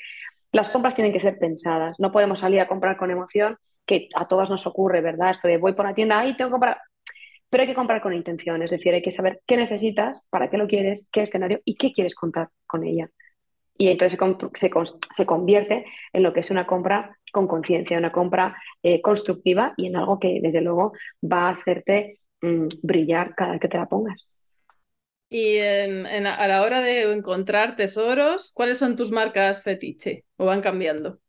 las 0.52 0.70
compras 0.70 0.94
tienen 0.94 1.14
que 1.14 1.20
ser 1.20 1.40
pensadas. 1.40 2.00
No 2.00 2.12
podemos 2.12 2.40
salir 2.40 2.60
a 2.62 2.68
comprar 2.68 2.98
con 2.98 3.10
emoción, 3.10 3.58
que 3.88 4.10
a 4.16 4.28
todas 4.28 4.50
nos 4.52 4.68
ocurre, 4.68 5.02
¿verdad? 5.02 5.32
Esto 5.32 5.48
de 5.48 5.58
voy 5.58 5.74
por 5.74 5.86
la 5.86 5.96
tienda, 5.96 6.20
ahí 6.20 6.36
tengo 6.38 6.50
que 6.50 6.54
comprar 6.54 6.82
pero 7.50 7.62
hay 7.62 7.68
que 7.68 7.76
comprar 7.76 8.02
con 8.02 8.14
intención, 8.14 8.62
es 8.62 8.72
decir, 8.72 8.94
hay 8.94 9.02
que 9.02 9.12
saber 9.12 9.42
qué 9.46 9.58
necesitas, 9.58 10.22
para 10.30 10.50
qué 10.50 10.58
lo 10.58 10.68
quieres, 10.68 11.08
qué 11.12 11.22
escenario 11.22 11.62
y 11.66 11.76
qué 11.76 11.94
quieres 11.94 12.16
contar 12.16 12.50
con 12.66 12.84
ella. 12.84 13.10
Y 13.78 13.90
entonces 13.90 14.18
se, 14.56 15.26
convierte 15.26 15.86
en 16.12 16.24
lo 16.24 16.34
que 16.34 16.40
es 16.40 16.50
una 16.50 16.66
compra 16.66 17.18
con 17.32 17.48
conciencia, 17.48 17.98
una 17.98 18.12
compra 18.12 18.58
eh, 18.82 19.02
constructiva 19.02 19.74
y 19.78 19.88
en 19.88 19.96
algo 19.96 20.20
que 20.20 20.40
desde 20.42 20.62
luego 20.62 20.94
va 21.24 21.50
a 21.50 21.52
hacerte 21.52 22.20
mm, 22.42 22.68
brillar 22.82 23.36
cada 23.36 23.52
vez 23.52 23.62
que 23.62 23.68
te 23.68 23.78
la 23.78 23.88
pongas. 23.88 24.28
Y 25.30 25.60
a 25.60 26.48
la 26.48 26.62
hora 26.64 26.82
de 26.82 27.12
encontrar 27.12 27.76
tesoros, 27.76 28.52
¿cuáles 28.54 28.78
son 28.78 28.96
tus 28.96 29.12
marcas 29.12 29.62
fetiche 29.62 30.24
o 30.38 30.46
van 30.46 30.62
cambiando? 30.62 31.20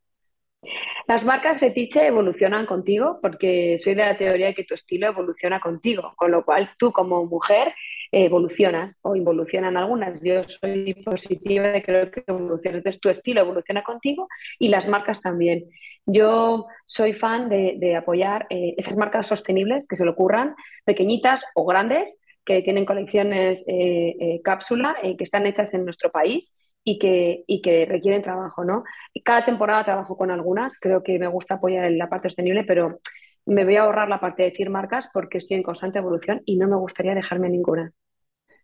Las 1.07 1.25
marcas 1.25 1.61
fetiche 1.61 2.07
evolucionan 2.07 2.67
contigo 2.67 3.19
porque 3.23 3.79
soy 3.79 3.95
de 3.95 4.05
la 4.05 4.19
teoría 4.19 4.47
de 4.47 4.55
que 4.55 4.65
tu 4.65 4.75
estilo 4.75 5.07
evoluciona 5.07 5.61
contigo, 5.61 6.13
con 6.17 6.31
lo 6.31 6.45
cual 6.45 6.71
tú 6.79 6.93
como 6.93 7.25
mujer 7.25 7.75
evolucionas 8.11 8.99
o 9.03 9.17
involucionan 9.17 9.77
algunas. 9.77 10.21
Yo 10.23 10.43
soy 10.45 10.95
positiva 11.05 11.69
de 11.69 11.83
creo 11.83 12.11
que 12.11 12.25
evoluciona. 12.27 12.79
Entonces 12.79 13.01
tu 13.01 13.09
estilo 13.09 13.41
evoluciona 13.41 13.83
contigo 13.83 14.29
y 14.59 14.69
las 14.69 14.89
marcas 14.89 15.21
también. 15.21 15.65
Yo 16.07 16.67
soy 16.87 17.13
fan 17.13 17.49
de, 17.49 17.97
apoyar 17.97 18.47
eh, 18.51 18.75
esas 18.79 18.97
marcas 18.97 19.27
sostenibles 19.27 19.87
que 19.87 19.97
se 19.97 20.05
le 20.05 20.11
ocurran, 20.11 20.57
pequeñitas 20.85 21.45
o 21.55 21.67
grandes, 21.67 22.17
que 22.45 22.63
tienen 22.63 22.87
colecciones 22.87 23.67
eh, 23.69 24.17
eh, 24.19 24.41
cápsula, 24.43 24.97
que 25.03 25.23
están 25.25 25.45
hechas 25.45 25.75
en 25.75 25.85
nuestro 25.85 26.11
país 26.11 26.55
y 26.85 26.99
que, 26.99 27.45
y 27.47 27.61
que 27.63 27.87
requieren 27.87 28.23
trabajo, 28.23 28.65
¿no? 28.65 28.85
Cada 29.25 29.45
temporada 29.45 29.85
trabajo 29.85 30.17
con 30.17 30.31
algunas, 30.31 30.79
creo 30.81 31.03
que 31.03 31.19
me 31.19 31.27
gusta 31.29 31.55
apoyar 31.55 31.85
en 31.85 31.99
la 31.99 32.09
parte 32.09 32.29
sostenible, 32.29 32.65
pero 32.65 33.01
me 33.47 33.65
voy 33.65 33.77
a 33.77 33.83
ahorrar 33.83 34.09
la 34.09 34.21
parte 34.21 34.43
de 34.43 34.51
decir 34.51 34.71
marcas 34.71 35.09
porque 35.13 35.39
estoy 35.39 35.57
en 35.59 35.63
constante 35.63 35.99
evolución 35.99 36.43
y 36.47 36.57
no 36.57 36.69
me 36.69 36.77
gustaría 36.77 37.15
dejarme 37.15 37.49
ninguna. 37.51 37.93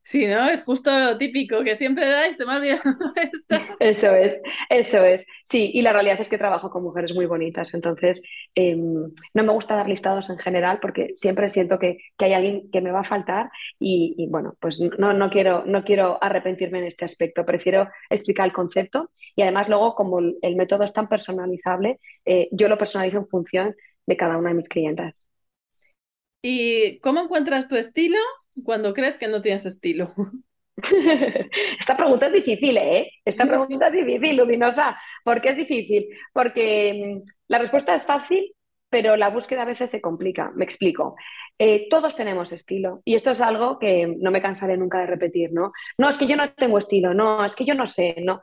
Sí, 0.04 0.26
¿no? 0.26 0.50
Es 0.50 0.62
justo 0.62 0.90
lo 1.00 1.16
típico 1.16 1.64
que 1.64 1.76
siempre 1.76 2.06
da 2.06 2.28
y 2.28 2.34
se 2.34 2.44
me 2.44 2.52
ha 2.52 2.56
olvidado 2.56 2.82
Eso 3.80 4.14
es, 4.14 4.38
eso 4.68 5.02
es. 5.02 5.26
Sí, 5.44 5.70
y 5.72 5.80
la 5.80 5.94
realidad 5.94 6.20
es 6.20 6.28
que 6.28 6.36
trabajo 6.36 6.68
con 6.70 6.82
mujeres 6.82 7.14
muy 7.14 7.24
bonitas, 7.24 7.72
entonces 7.72 8.20
em, 8.54 9.10
no 9.32 9.44
me 9.44 9.52
gusta 9.52 9.76
dar 9.76 9.88
listados 9.88 10.28
en 10.28 10.36
general 10.36 10.78
porque 10.82 11.12
siempre 11.14 11.48
siento 11.48 11.78
que, 11.78 11.98
hay 12.18 12.34
alguien 12.34 12.70
que 12.70 12.82
me 12.82 12.92
va 12.92 13.00
a 13.00 13.04
faltar 13.04 13.50
y, 13.80 14.28
bueno, 14.30 14.56
pues 14.60 14.78
no, 14.78 15.14
no, 15.14 15.30
quiero, 15.30 15.64
no 15.64 15.84
quiero 15.84 16.22
arrepentirme 16.22 16.80
en 16.80 16.86
este 16.86 17.06
aspecto, 17.06 17.46
prefiero 17.46 17.88
explicar 18.10 18.46
el 18.46 18.52
concepto 18.52 19.10
y 19.34 19.42
además 19.42 19.68
luego 19.70 19.94
como 19.94 20.18
el 20.18 20.56
método 20.56 20.84
es 20.84 20.92
tan 20.92 21.08
personalizable, 21.08 21.98
eh, 22.26 22.48
yo 22.52 22.68
lo 22.68 22.78
personalizo 22.78 23.18
en 23.18 23.26
función 23.26 23.74
de 24.06 24.16
cada 24.18 24.36
una 24.36 24.50
de 24.50 24.56
mis 24.56 24.68
clientas. 24.68 25.24
¿Y 26.42 26.98
cómo 27.00 27.20
encuentras 27.20 27.68
tu 27.68 27.76
estilo? 27.76 28.18
Cuando 28.62 28.94
crees 28.94 29.16
que 29.16 29.28
no 29.28 29.40
tienes 29.40 29.66
estilo? 29.66 30.14
Esta 31.78 31.96
pregunta 31.96 32.26
es 32.26 32.32
difícil, 32.32 32.76
¿eh? 32.76 33.10
Esta 33.24 33.46
pregunta 33.46 33.88
es 33.88 33.92
difícil, 33.92 34.36
luminosa. 34.36 34.98
¿Por 35.24 35.40
qué 35.40 35.50
es 35.50 35.56
difícil? 35.56 36.08
Porque 36.32 37.22
mm, 37.24 37.30
la 37.48 37.58
respuesta 37.58 37.94
es 37.94 38.04
fácil, 38.04 38.54
pero 38.90 39.16
la 39.16 39.30
búsqueda 39.30 39.62
a 39.62 39.66
veces 39.66 39.90
se 39.90 40.00
complica. 40.00 40.52
Me 40.54 40.64
explico. 40.64 41.16
Eh, 41.58 41.88
todos 41.88 42.16
tenemos 42.16 42.52
estilo 42.52 43.00
y 43.04 43.14
esto 43.14 43.30
es 43.30 43.40
algo 43.40 43.78
que 43.78 44.06
no 44.06 44.30
me 44.32 44.42
cansaré 44.42 44.76
nunca 44.76 44.98
de 45.00 45.06
repetir, 45.06 45.52
¿no? 45.52 45.72
No, 45.98 46.08
es 46.08 46.18
que 46.18 46.26
yo 46.26 46.36
no 46.36 46.52
tengo 46.52 46.78
estilo, 46.78 47.14
no, 47.14 47.44
es 47.44 47.54
que 47.54 47.64
yo 47.64 47.74
no 47.74 47.86
sé, 47.86 48.16
no. 48.22 48.40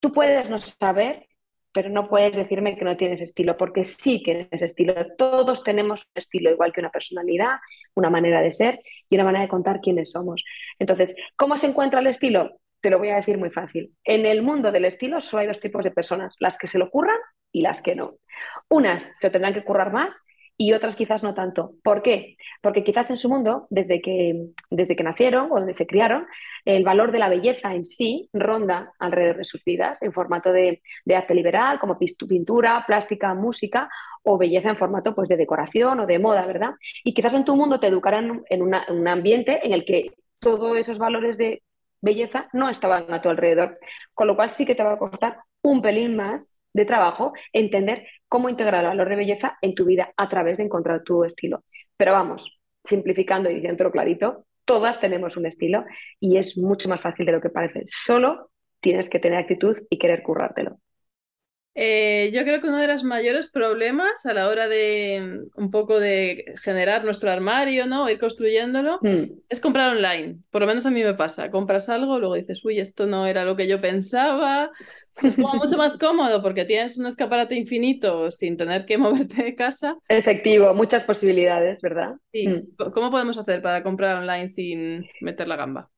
Tú 0.00 0.12
puedes 0.12 0.50
no 0.50 0.58
saber 0.58 1.26
pero 1.72 1.88
no 1.88 2.08
puedes 2.08 2.36
decirme 2.36 2.76
que 2.76 2.84
no 2.84 2.96
tienes 2.96 3.20
estilo, 3.20 3.56
porque 3.56 3.84
sí 3.84 4.22
tienes 4.22 4.62
estilo. 4.62 4.94
Todos 5.16 5.64
tenemos 5.64 6.02
un 6.04 6.12
estilo, 6.14 6.50
igual 6.50 6.72
que 6.72 6.80
una 6.80 6.90
personalidad, 6.90 7.56
una 7.94 8.10
manera 8.10 8.40
de 8.40 8.52
ser 8.52 8.80
y 9.08 9.16
una 9.16 9.24
manera 9.24 9.42
de 9.42 9.48
contar 9.48 9.80
quiénes 9.80 10.10
somos. 10.10 10.44
Entonces, 10.78 11.14
¿cómo 11.36 11.56
se 11.56 11.66
encuentra 11.68 12.00
el 12.00 12.06
estilo? 12.06 12.60
Te 12.80 12.90
lo 12.90 12.98
voy 12.98 13.10
a 13.10 13.16
decir 13.16 13.38
muy 13.38 13.50
fácil. 13.50 13.94
En 14.04 14.26
el 14.26 14.42
mundo 14.42 14.72
del 14.72 14.84
estilo 14.84 15.20
solo 15.20 15.42
hay 15.42 15.46
dos 15.46 15.60
tipos 15.60 15.84
de 15.84 15.90
personas, 15.90 16.36
las 16.40 16.58
que 16.58 16.66
se 16.66 16.78
lo 16.78 16.90
curran 16.90 17.18
y 17.52 17.62
las 17.62 17.80
que 17.80 17.94
no. 17.94 18.16
Unas 18.68 19.08
se 19.12 19.30
tendrán 19.30 19.54
que 19.54 19.64
currar 19.64 19.92
más 19.92 20.24
y 20.64 20.72
otras 20.72 20.94
quizás 20.94 21.24
no 21.24 21.34
tanto. 21.34 21.72
¿Por 21.82 22.02
qué? 22.02 22.36
Porque 22.60 22.84
quizás 22.84 23.10
en 23.10 23.16
su 23.16 23.28
mundo, 23.28 23.66
desde 23.68 24.00
que, 24.00 24.46
desde 24.70 24.94
que 24.94 25.02
nacieron 25.02 25.50
o 25.50 25.58
desde 25.58 25.74
se 25.74 25.86
criaron, 25.88 26.26
el 26.64 26.84
valor 26.84 27.10
de 27.10 27.18
la 27.18 27.28
belleza 27.28 27.74
en 27.74 27.84
sí 27.84 28.28
ronda 28.32 28.92
alrededor 29.00 29.38
de 29.38 29.44
sus 29.44 29.64
vidas 29.64 30.00
en 30.02 30.12
formato 30.12 30.52
de, 30.52 30.80
arte 31.12 31.34
liberal, 31.34 31.80
como 31.80 31.98
pintura, 31.98 32.84
plástica, 32.86 33.34
música, 33.34 33.88
o 34.22 34.38
belleza 34.38 34.70
en 34.70 34.76
formato 34.76 35.16
pues, 35.16 35.28
de 35.28 35.36
decoración 35.36 35.98
o 35.98 36.06
de 36.06 36.20
moda, 36.20 36.46
¿verdad? 36.46 36.74
Y 37.02 37.12
quizás 37.12 37.34
en 37.34 37.44
tu 37.44 37.56
mundo 37.56 37.80
te 37.80 37.88
educarán 37.88 38.44
en 38.48 38.62
un 38.62 39.08
ambiente 39.08 39.66
en 39.66 39.72
el 39.72 39.84
que 39.84 40.12
todos 40.38 40.78
esos 40.78 40.98
valores 40.98 41.36
de 41.36 41.62
belleza 42.00 42.48
no 42.52 42.68
estaban 42.68 43.12
a 43.12 43.20
tu 43.20 43.28
alrededor, 43.28 43.78
con 44.14 44.28
lo 44.28 44.36
cual 44.36 44.50
sí 44.50 44.64
que 44.64 44.76
te 44.76 44.84
va 44.84 44.92
a 44.92 44.98
costar 44.98 45.38
un 45.62 45.82
pelín 45.82 46.14
más 46.16 46.52
de 46.72 46.84
trabajo 46.84 47.32
entender 47.52 48.06
cómo 48.28 48.48
integrar 48.48 48.82
el 48.82 48.90
valor 48.90 49.08
de 49.08 49.16
belleza 49.16 49.58
en 49.60 49.74
tu 49.74 49.84
vida 49.84 50.12
a 50.16 50.28
través 50.28 50.56
de 50.58 50.64
encontrar 50.64 51.02
tu 51.02 51.24
estilo. 51.24 51.64
Pero 51.96 52.12
vamos, 52.12 52.58
simplificando 52.84 53.50
y 53.50 53.54
diciéndolo 53.54 53.90
clarito, 53.90 54.46
todas 54.64 55.00
tenemos 55.00 55.36
un 55.36 55.46
estilo 55.46 55.84
y 56.20 56.38
es 56.38 56.56
mucho 56.56 56.88
más 56.88 57.00
fácil 57.00 57.26
de 57.26 57.32
lo 57.32 57.40
que 57.40 57.50
parece. 57.50 57.82
Solo 57.84 58.50
tienes 58.80 59.08
que 59.08 59.18
tener 59.18 59.38
actitud 59.38 59.76
y 59.90 59.98
querer 59.98 60.22
currártelo. 60.22 60.78
Eh, 61.74 62.30
yo 62.34 62.42
creo 62.44 62.60
que 62.60 62.68
uno 62.68 62.76
de 62.76 62.86
los 62.86 63.02
mayores 63.02 63.50
problemas 63.50 64.26
a 64.26 64.34
la 64.34 64.48
hora 64.48 64.68
de 64.68 65.40
un 65.54 65.70
poco 65.70 65.98
de 65.98 66.54
generar 66.60 67.04
nuestro 67.04 67.30
armario, 67.30 67.86
¿no? 67.86 68.04
O 68.04 68.10
ir 68.10 68.18
construyéndolo, 68.18 68.98
mm. 69.00 69.24
es 69.48 69.60
comprar 69.60 69.96
online. 69.96 70.36
Por 70.50 70.60
lo 70.60 70.66
menos 70.66 70.84
a 70.84 70.90
mí 70.90 71.02
me 71.02 71.14
pasa. 71.14 71.50
Compras 71.50 71.88
algo, 71.88 72.18
luego 72.18 72.34
dices, 72.34 72.62
uy, 72.64 72.78
esto 72.78 73.06
no 73.06 73.26
era 73.26 73.44
lo 73.44 73.56
que 73.56 73.68
yo 73.68 73.80
pensaba. 73.80 74.70
Pues 75.14 75.26
es 75.26 75.36
como 75.36 75.54
mucho 75.54 75.76
más 75.76 75.96
cómodo 75.96 76.42
porque 76.42 76.64
tienes 76.64 76.98
un 76.98 77.06
escaparate 77.06 77.54
infinito 77.54 78.30
sin 78.30 78.56
tener 78.56 78.84
que 78.84 78.98
moverte 78.98 79.42
de 79.42 79.54
casa. 79.54 79.96
Efectivo, 80.08 80.74
muchas 80.74 81.04
posibilidades, 81.04 81.80
¿verdad? 81.80 82.16
Sí. 82.32 82.48
Mm. 82.48 82.90
¿Cómo 82.92 83.10
podemos 83.10 83.38
hacer 83.38 83.62
para 83.62 83.82
comprar 83.82 84.18
online 84.18 84.48
sin 84.50 85.06
meter 85.20 85.48
la 85.48 85.56
gamba? 85.56 85.88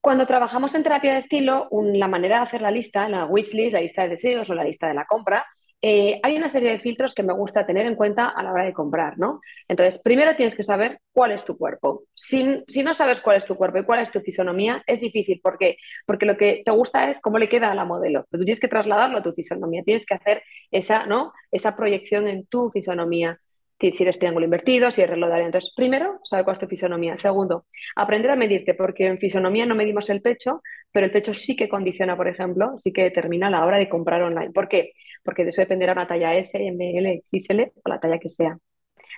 Cuando 0.00 0.26
trabajamos 0.26 0.74
en 0.74 0.82
terapia 0.82 1.12
de 1.12 1.18
estilo, 1.18 1.68
la 1.70 2.08
manera 2.08 2.38
de 2.38 2.42
hacer 2.44 2.62
la 2.62 2.70
lista, 2.70 3.08
la 3.08 3.26
wishlist, 3.26 3.74
la 3.74 3.80
lista 3.80 4.02
de 4.02 4.10
deseos 4.10 4.48
o 4.48 4.54
la 4.54 4.64
lista 4.64 4.88
de 4.88 4.94
la 4.94 5.04
compra, 5.04 5.46
eh, 5.82 6.20
hay 6.22 6.36
una 6.36 6.50
serie 6.50 6.70
de 6.72 6.78
filtros 6.78 7.14
que 7.14 7.22
me 7.22 7.32
gusta 7.32 7.64
tener 7.66 7.86
en 7.86 7.96
cuenta 7.96 8.28
a 8.28 8.42
la 8.42 8.52
hora 8.52 8.64
de 8.64 8.74
comprar, 8.74 9.18
¿no? 9.18 9.40
Entonces, 9.66 9.98
primero 9.98 10.36
tienes 10.36 10.54
que 10.54 10.62
saber 10.62 11.00
cuál 11.12 11.32
es 11.32 11.44
tu 11.44 11.56
cuerpo. 11.56 12.04
Si, 12.14 12.62
si, 12.68 12.82
no 12.82 12.92
sabes 12.92 13.20
cuál 13.20 13.38
es 13.38 13.46
tu 13.46 13.56
cuerpo 13.56 13.78
y 13.78 13.84
cuál 13.84 14.00
es 14.00 14.10
tu 14.10 14.20
fisonomía, 14.20 14.82
es 14.86 15.00
difícil. 15.00 15.40
¿Por 15.42 15.56
qué? 15.58 15.76
Porque 16.06 16.26
lo 16.26 16.36
que 16.36 16.62
te 16.64 16.70
gusta 16.70 17.08
es 17.08 17.20
cómo 17.20 17.38
le 17.38 17.48
queda 17.48 17.70
a 17.70 17.74
la 17.74 17.86
modelo. 17.86 18.26
Tú 18.30 18.38
tienes 18.38 18.60
que 18.60 18.68
trasladarlo 18.68 19.18
a 19.18 19.22
tu 19.22 19.32
fisonomía, 19.32 19.82
tienes 19.82 20.04
que 20.04 20.14
hacer 20.14 20.42
esa, 20.70 21.06
¿no? 21.06 21.32
esa 21.50 21.76
proyección 21.76 22.28
en 22.28 22.46
tu 22.46 22.70
fisonomía 22.70 23.40
si 23.80 24.02
eres 24.02 24.18
triángulo 24.18 24.44
invertido, 24.44 24.90
si 24.90 25.00
eres 25.00 25.14
reloj 25.14 25.30
Entonces, 25.38 25.72
primero, 25.74 26.20
saber 26.22 26.44
cuál 26.44 26.56
es 26.56 26.60
tu 26.60 26.66
fisonomía. 26.66 27.16
Segundo, 27.16 27.66
aprender 27.96 28.30
a 28.30 28.36
medirte, 28.36 28.74
porque 28.74 29.06
en 29.06 29.18
fisonomía 29.18 29.66
no 29.66 29.74
medimos 29.74 30.10
el 30.10 30.20
pecho, 30.20 30.62
pero 30.92 31.06
el 31.06 31.12
pecho 31.12 31.34
sí 31.34 31.56
que 31.56 31.68
condiciona, 31.68 32.16
por 32.16 32.28
ejemplo, 32.28 32.74
sí 32.78 32.92
que 32.92 33.02
determina 33.04 33.50
la 33.50 33.64
hora 33.64 33.78
de 33.78 33.88
comprar 33.88 34.22
online. 34.22 34.52
¿Por 34.52 34.68
qué? 34.68 34.92
Porque 35.24 35.44
de 35.44 35.50
eso 35.50 35.62
dependerá 35.62 35.92
una 35.92 36.06
talla 36.06 36.34
S, 36.36 36.58
M, 36.58 36.98
L, 36.98 37.24
XL 37.32 37.60
o 37.84 37.88
la 37.88 37.98
talla 38.00 38.18
que 38.18 38.28
sea. 38.28 38.58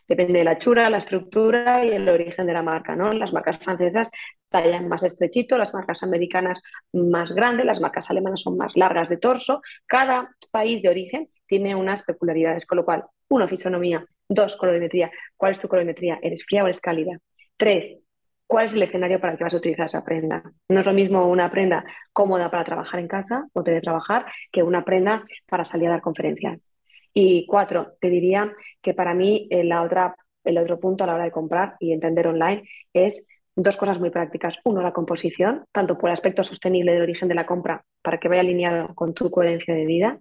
Depende 0.08 0.40
de 0.40 0.44
la 0.44 0.58
chura, 0.58 0.90
la 0.90 0.98
estructura 0.98 1.84
y 1.84 1.90
el 1.90 2.08
origen 2.08 2.46
de 2.46 2.52
la 2.52 2.62
marca, 2.62 2.96
¿no? 2.96 3.12
Las 3.12 3.32
marcas 3.32 3.58
francesas 3.58 4.10
tallan 4.48 4.88
más 4.88 5.02
estrechito, 5.02 5.56
las 5.58 5.72
marcas 5.72 6.02
americanas 6.02 6.60
más 6.92 7.32
grandes, 7.32 7.66
las 7.66 7.80
marcas 7.80 8.10
alemanas 8.10 8.40
son 8.40 8.56
más 8.56 8.72
largas 8.76 9.08
de 9.08 9.16
torso. 9.16 9.62
Cada 9.86 10.28
país 10.50 10.82
de 10.82 10.88
origen 10.88 11.28
tiene 11.46 11.74
unas 11.74 12.02
peculiaridades, 12.02 12.66
con 12.66 12.76
lo 12.76 12.84
cual, 12.84 13.04
uno, 13.28 13.48
fisonomía, 13.48 14.04
Dos, 14.34 14.56
colorimetría. 14.56 15.10
¿Cuál 15.36 15.52
es 15.52 15.60
tu 15.60 15.68
colorimetría? 15.68 16.18
¿Eres 16.22 16.42
fría 16.46 16.64
o 16.64 16.66
eres 16.66 16.80
cálida? 16.80 17.18
Tres, 17.58 17.98
¿cuál 18.46 18.64
es 18.64 18.72
el 18.72 18.82
escenario 18.82 19.20
para 19.20 19.32
el 19.32 19.38
que 19.38 19.44
vas 19.44 19.52
a 19.52 19.58
utilizar 19.58 19.84
esa 19.84 20.02
prenda? 20.06 20.42
No 20.70 20.80
es 20.80 20.86
lo 20.86 20.94
mismo 20.94 21.28
una 21.28 21.50
prenda 21.50 21.84
cómoda 22.14 22.50
para 22.50 22.64
trabajar 22.64 22.98
en 22.98 23.08
casa 23.08 23.46
o 23.52 23.62
trabajar 23.62 24.24
que 24.50 24.62
una 24.62 24.86
prenda 24.86 25.26
para 25.46 25.66
salir 25.66 25.88
a 25.88 25.92
dar 25.92 26.00
conferencias. 26.00 26.66
Y 27.12 27.44
cuatro, 27.44 27.92
te 28.00 28.08
diría 28.08 28.50
que 28.80 28.94
para 28.94 29.12
mí 29.12 29.48
eh, 29.50 29.64
la 29.64 29.82
otra, 29.82 30.16
el 30.44 30.56
otro 30.56 30.80
punto 30.80 31.04
a 31.04 31.08
la 31.08 31.14
hora 31.16 31.24
de 31.24 31.30
comprar 31.30 31.76
y 31.78 31.92
entender 31.92 32.26
online 32.26 32.62
es 32.94 33.26
dos 33.54 33.76
cosas 33.76 34.00
muy 34.00 34.08
prácticas. 34.08 34.56
Uno, 34.64 34.80
la 34.80 34.94
composición, 34.94 35.66
tanto 35.72 35.98
por 35.98 36.08
el 36.08 36.14
aspecto 36.14 36.42
sostenible 36.42 36.94
del 36.94 37.02
origen 37.02 37.28
de 37.28 37.34
la 37.34 37.44
compra, 37.44 37.84
para 38.00 38.16
que 38.16 38.28
vaya 38.28 38.40
alineado 38.40 38.94
con 38.94 39.12
tu 39.12 39.30
coherencia 39.30 39.74
de 39.74 39.84
vida. 39.84 40.20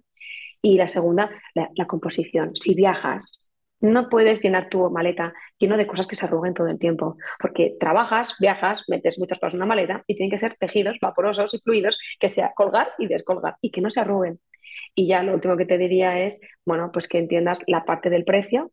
Y 0.60 0.76
la 0.76 0.90
segunda, 0.90 1.30
la 1.54 1.86
composición. 1.86 2.54
Si 2.54 2.74
viajas, 2.74 3.41
no 3.82 4.08
puedes 4.08 4.40
llenar 4.40 4.70
tu 4.70 4.90
maleta 4.90 5.34
lleno 5.58 5.76
de 5.76 5.86
cosas 5.86 6.06
que 6.06 6.16
se 6.16 6.24
arruguen 6.24 6.54
todo 6.54 6.68
el 6.68 6.78
tiempo, 6.78 7.16
porque 7.38 7.76
trabajas, 7.78 8.34
viajas, 8.40 8.84
metes 8.88 9.18
muchas 9.18 9.38
cosas 9.38 9.54
en 9.54 9.58
una 9.58 9.66
maleta 9.66 10.04
y 10.06 10.14
tienen 10.14 10.30
que 10.30 10.38
ser 10.38 10.56
tejidos 10.58 10.96
vaporosos 11.02 11.52
y 11.52 11.58
fluidos 11.58 11.98
que 12.18 12.28
sea 12.28 12.52
colgar 12.54 12.92
y 12.98 13.08
descolgar 13.08 13.56
y 13.60 13.70
que 13.70 13.80
no 13.80 13.90
se 13.90 14.00
arruguen. 14.00 14.40
Y 14.94 15.08
ya 15.08 15.22
lo 15.22 15.34
último 15.34 15.56
que 15.56 15.66
te 15.66 15.78
diría 15.78 16.20
es, 16.20 16.40
bueno, 16.64 16.90
pues 16.92 17.08
que 17.08 17.18
entiendas 17.18 17.60
la 17.66 17.84
parte 17.84 18.08
del 18.08 18.24
precio 18.24 18.72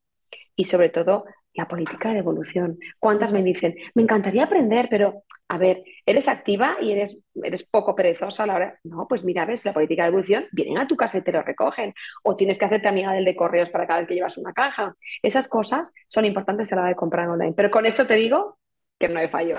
y 0.55 0.65
sobre 0.65 0.89
todo 0.89 1.25
la 1.53 1.67
política 1.67 2.11
de 2.11 2.19
evolución. 2.19 2.79
¿Cuántas 2.99 3.33
me 3.33 3.43
dicen, 3.43 3.75
me 3.95 4.03
encantaría 4.03 4.43
aprender, 4.43 4.87
pero 4.89 5.23
a 5.47 5.57
ver, 5.57 5.83
¿eres 6.05 6.27
activa 6.27 6.77
y 6.79 6.91
eres, 6.91 7.17
eres 7.43 7.63
poco 7.63 7.95
perezosa 7.95 8.43
a 8.43 8.47
la 8.47 8.55
hora? 8.55 8.79
No, 8.83 9.07
pues 9.07 9.23
mira, 9.23 9.45
ves, 9.45 9.65
la 9.65 9.73
política 9.73 10.03
de 10.03 10.09
evolución, 10.09 10.45
vienen 10.51 10.77
a 10.77 10.87
tu 10.87 10.95
casa 10.95 11.17
y 11.17 11.23
te 11.23 11.31
lo 11.31 11.41
recogen. 11.41 11.93
O 12.23 12.35
tienes 12.35 12.59
que 12.59 12.65
hacerte 12.65 12.87
amiga 12.87 13.13
del 13.13 13.25
de 13.25 13.35
correos 13.35 13.69
para 13.69 13.87
cada 13.87 13.99
vez 13.99 14.07
que 14.07 14.15
llevas 14.15 14.37
una 14.37 14.53
caja. 14.53 14.95
Esas 15.23 15.47
cosas 15.47 15.93
son 16.07 16.25
importantes 16.25 16.71
a 16.71 16.75
la 16.75 16.81
hora 16.83 16.89
de 16.89 16.95
comprar 16.95 17.27
online. 17.27 17.53
Pero 17.53 17.71
con 17.71 17.85
esto 17.85 18.05
te 18.05 18.13
digo 18.15 18.59
que 18.99 19.09
no 19.09 19.19
hay 19.19 19.27
fallo. 19.29 19.57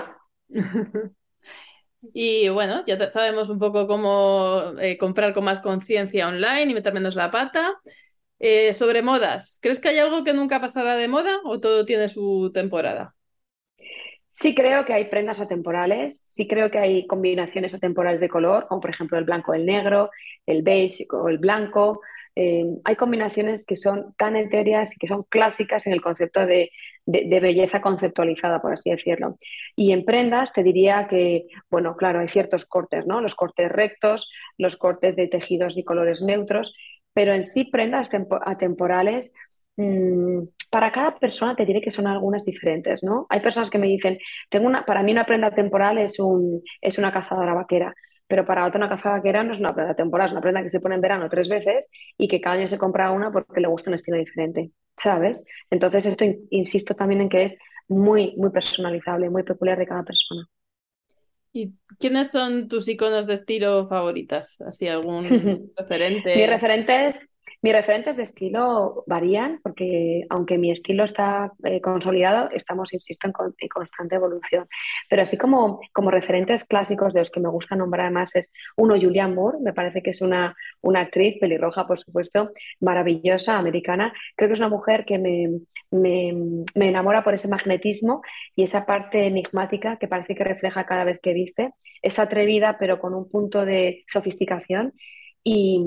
Y 2.13 2.49
bueno, 2.49 2.83
ya 2.87 3.09
sabemos 3.09 3.49
un 3.49 3.59
poco 3.59 3.87
cómo 3.87 4.73
eh, 4.79 4.97
comprar 4.97 5.33
con 5.33 5.43
más 5.43 5.59
conciencia 5.59 6.27
online 6.27 6.71
y 6.71 6.73
meter 6.73 6.93
menos 6.93 7.15
la 7.15 7.29
pata. 7.29 7.79
Eh, 8.43 8.73
sobre 8.73 9.03
modas, 9.03 9.59
¿crees 9.61 9.79
que 9.79 9.89
hay 9.89 9.99
algo 9.99 10.23
que 10.23 10.33
nunca 10.33 10.59
pasará 10.59 10.95
de 10.95 11.07
moda 11.07 11.39
o 11.43 11.59
todo 11.59 11.85
tiene 11.85 12.09
su 12.09 12.49
temporada? 12.51 13.13
Sí 14.31 14.55
creo 14.55 14.83
que 14.83 14.93
hay 14.93 15.05
prendas 15.05 15.39
atemporales, 15.39 16.23
sí 16.25 16.47
creo 16.47 16.71
que 16.71 16.79
hay 16.79 17.05
combinaciones 17.05 17.75
atemporales 17.75 18.19
de 18.19 18.29
color, 18.29 18.65
como 18.67 18.81
por 18.81 18.89
ejemplo 18.89 19.19
el 19.19 19.25
blanco, 19.25 19.53
el 19.53 19.67
negro, 19.67 20.09
el 20.47 20.63
beige 20.63 21.05
o 21.11 21.29
el 21.29 21.37
blanco. 21.37 22.01
Eh, 22.35 22.65
hay 22.83 22.95
combinaciones 22.95 23.63
que 23.67 23.75
son 23.75 24.15
tan 24.17 24.35
etéreas 24.35 24.91
y 24.95 24.97
que 24.97 25.07
son 25.07 25.21
clásicas 25.23 25.85
en 25.85 25.93
el 25.93 26.01
concepto 26.01 26.43
de, 26.47 26.71
de, 27.05 27.39
belleza 27.39 27.81
conceptualizada, 27.81 28.61
por 28.61 28.73
así 28.73 28.89
decirlo. 28.89 29.37
Y 29.75 29.91
en 29.91 30.05
prendas 30.05 30.53
te 30.53 30.63
diría 30.63 31.07
que, 31.07 31.45
bueno, 31.69 31.95
claro, 31.95 32.19
hay 32.19 32.29
ciertos 32.29 32.65
cortes, 32.65 33.05
¿no? 33.05 33.21
Los 33.21 33.35
cortes 33.35 33.69
rectos, 33.71 34.31
los 34.57 34.77
cortes 34.77 35.15
de 35.15 35.27
tejidos 35.27 35.77
y 35.77 35.83
colores 35.83 36.21
neutros, 36.21 36.73
pero 37.13 37.33
en 37.33 37.43
sí 37.43 37.65
prendas 37.65 38.09
atemporales, 38.45 39.31
mm, 39.77 40.43
para 40.69 40.91
cada 40.91 41.15
persona 41.19 41.55
te 41.55 41.65
diré 41.65 41.81
que 41.81 41.91
son 41.91 42.07
algunas 42.07 42.45
diferentes, 42.45 43.03
¿no? 43.03 43.25
Hay 43.29 43.41
personas 43.41 43.69
que 43.69 43.77
me 43.77 43.87
dicen, 43.87 44.17
tengo 44.49 44.67
una, 44.67 44.85
para 44.85 45.03
mí 45.03 45.11
una 45.11 45.25
prenda 45.25 45.51
temporal 45.51 45.97
es, 45.97 46.19
un, 46.19 46.61
es 46.81 46.97
una 46.97 47.11
cazadora 47.11 47.53
vaquera, 47.53 47.93
pero 48.27 48.45
para 48.45 48.65
otra 48.65 48.77
una 48.77 48.89
cazadora 48.89 49.19
vaquera 49.19 49.43
no 49.43 49.53
es 49.53 49.59
una 49.59 49.73
prenda 49.75 49.95
temporal, 49.95 50.27
es 50.27 50.31
una 50.31 50.41
prenda 50.41 50.63
que 50.63 50.69
se 50.69 50.79
pone 50.79 50.95
en 50.95 51.01
verano 51.01 51.29
tres 51.29 51.49
veces 51.49 51.87
y 52.17 52.27
que 52.27 52.39
cada 52.41 52.55
año 52.55 52.67
se 52.69 52.77
compra 52.77 53.11
una 53.11 53.31
porque 53.31 53.59
le 53.61 53.67
gusta 53.67 53.89
un 53.89 53.95
estilo 53.95 54.17
diferente, 54.17 54.71
¿sabes? 54.97 55.43
Entonces 55.69 56.05
esto 56.05 56.25
insisto 56.49 56.95
también 56.95 57.21
en 57.21 57.29
que 57.29 57.43
es 57.45 57.57
muy, 57.89 58.33
muy 58.37 58.49
personalizable, 58.51 59.29
muy 59.29 59.43
peculiar 59.43 59.77
de 59.77 59.87
cada 59.87 60.03
persona. 60.03 60.47
¿Y 61.53 61.73
quiénes 61.99 62.31
son 62.31 62.67
tus 62.67 62.87
iconos 62.87 63.27
de 63.27 63.33
estilo 63.33 63.87
favoritas? 63.87 64.61
¿Así 64.61 64.87
algún 64.87 65.25
referente? 65.77 66.35
Mis 66.35 66.49
referentes 66.49 67.29
mis 67.61 67.73
referentes 67.73 68.17
de 68.17 68.23
estilo 68.23 69.03
varían 69.05 69.59
porque 69.61 70.25
aunque 70.29 70.57
mi 70.57 70.71
estilo 70.71 71.03
está 71.03 71.51
eh, 71.63 71.79
consolidado, 71.79 72.49
estamos, 72.51 72.93
insisto, 72.93 73.27
en, 73.27 73.69
constante 73.69 74.15
evolución. 74.15 74.67
Pero 75.09 75.21
así 75.21 75.37
como, 75.37 75.79
como 75.93 76.09
referentes 76.09 76.65
clásicos 76.65 77.13
de 77.13 77.19
los 77.19 77.29
que 77.29 77.39
me 77.39 77.49
gusta 77.49 77.75
nombrar 77.75 78.11
más 78.11 78.35
es 78.35 78.51
uno, 78.77 78.95
Julianne 78.99 79.35
Moore, 79.35 79.59
me 79.61 79.73
parece 79.73 80.01
que 80.01 80.09
es 80.09 80.21
una, 80.21 80.55
una 80.81 81.01
actriz 81.01 81.37
pelirroja, 81.39 81.85
por 81.85 81.99
supuesto, 81.99 82.51
maravillosa, 82.79 83.57
americana. 83.57 84.11
Creo 84.35 84.49
que 84.49 84.53
es 84.53 84.59
una 84.59 84.69
mujer 84.69 85.05
que 85.05 85.19
me, 85.19 85.59
me, 85.91 86.33
me 86.73 86.87
enamora 86.89 87.23
por 87.23 87.35
ese 87.35 87.47
magnetismo 87.47 88.21
y 88.55 88.63
esa 88.63 88.85
parte 88.85 89.27
enigmática 89.27 89.97
que 89.97 90.07
parece 90.07 90.33
que 90.35 90.43
refleja 90.43 90.85
cada 90.85 91.03
vez 91.03 91.19
que 91.21 91.33
viste. 91.33 91.73
Es 92.01 92.17
atrevida 92.17 92.77
pero 92.79 92.99
con 92.99 93.13
un 93.13 93.29
punto 93.29 93.65
de 93.65 94.03
sofisticación 94.07 94.93
y, 95.43 95.79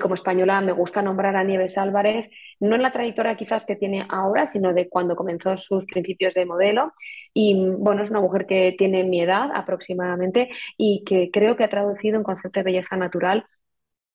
como 0.00 0.14
española 0.14 0.60
me 0.60 0.72
gusta 0.72 1.02
nombrar 1.02 1.36
a 1.36 1.44
Nieves 1.44 1.78
Álvarez, 1.78 2.30
no 2.60 2.74
en 2.76 2.82
la 2.82 2.92
trayectoria 2.92 3.36
quizás 3.36 3.64
que 3.64 3.76
tiene 3.76 4.06
ahora, 4.08 4.46
sino 4.46 4.72
de 4.72 4.88
cuando 4.88 5.16
comenzó 5.16 5.56
sus 5.56 5.86
principios 5.86 6.34
de 6.34 6.46
modelo. 6.46 6.92
Y 7.34 7.54
bueno, 7.78 8.02
es 8.02 8.10
una 8.10 8.20
mujer 8.20 8.46
que 8.46 8.74
tiene 8.78 9.04
mi 9.04 9.20
edad 9.20 9.50
aproximadamente 9.54 10.50
y 10.76 11.04
que 11.04 11.30
creo 11.30 11.56
que 11.56 11.64
ha 11.64 11.70
traducido 11.70 12.18
un 12.18 12.24
concepto 12.24 12.60
de 12.60 12.64
belleza 12.64 12.96
natural 12.96 13.46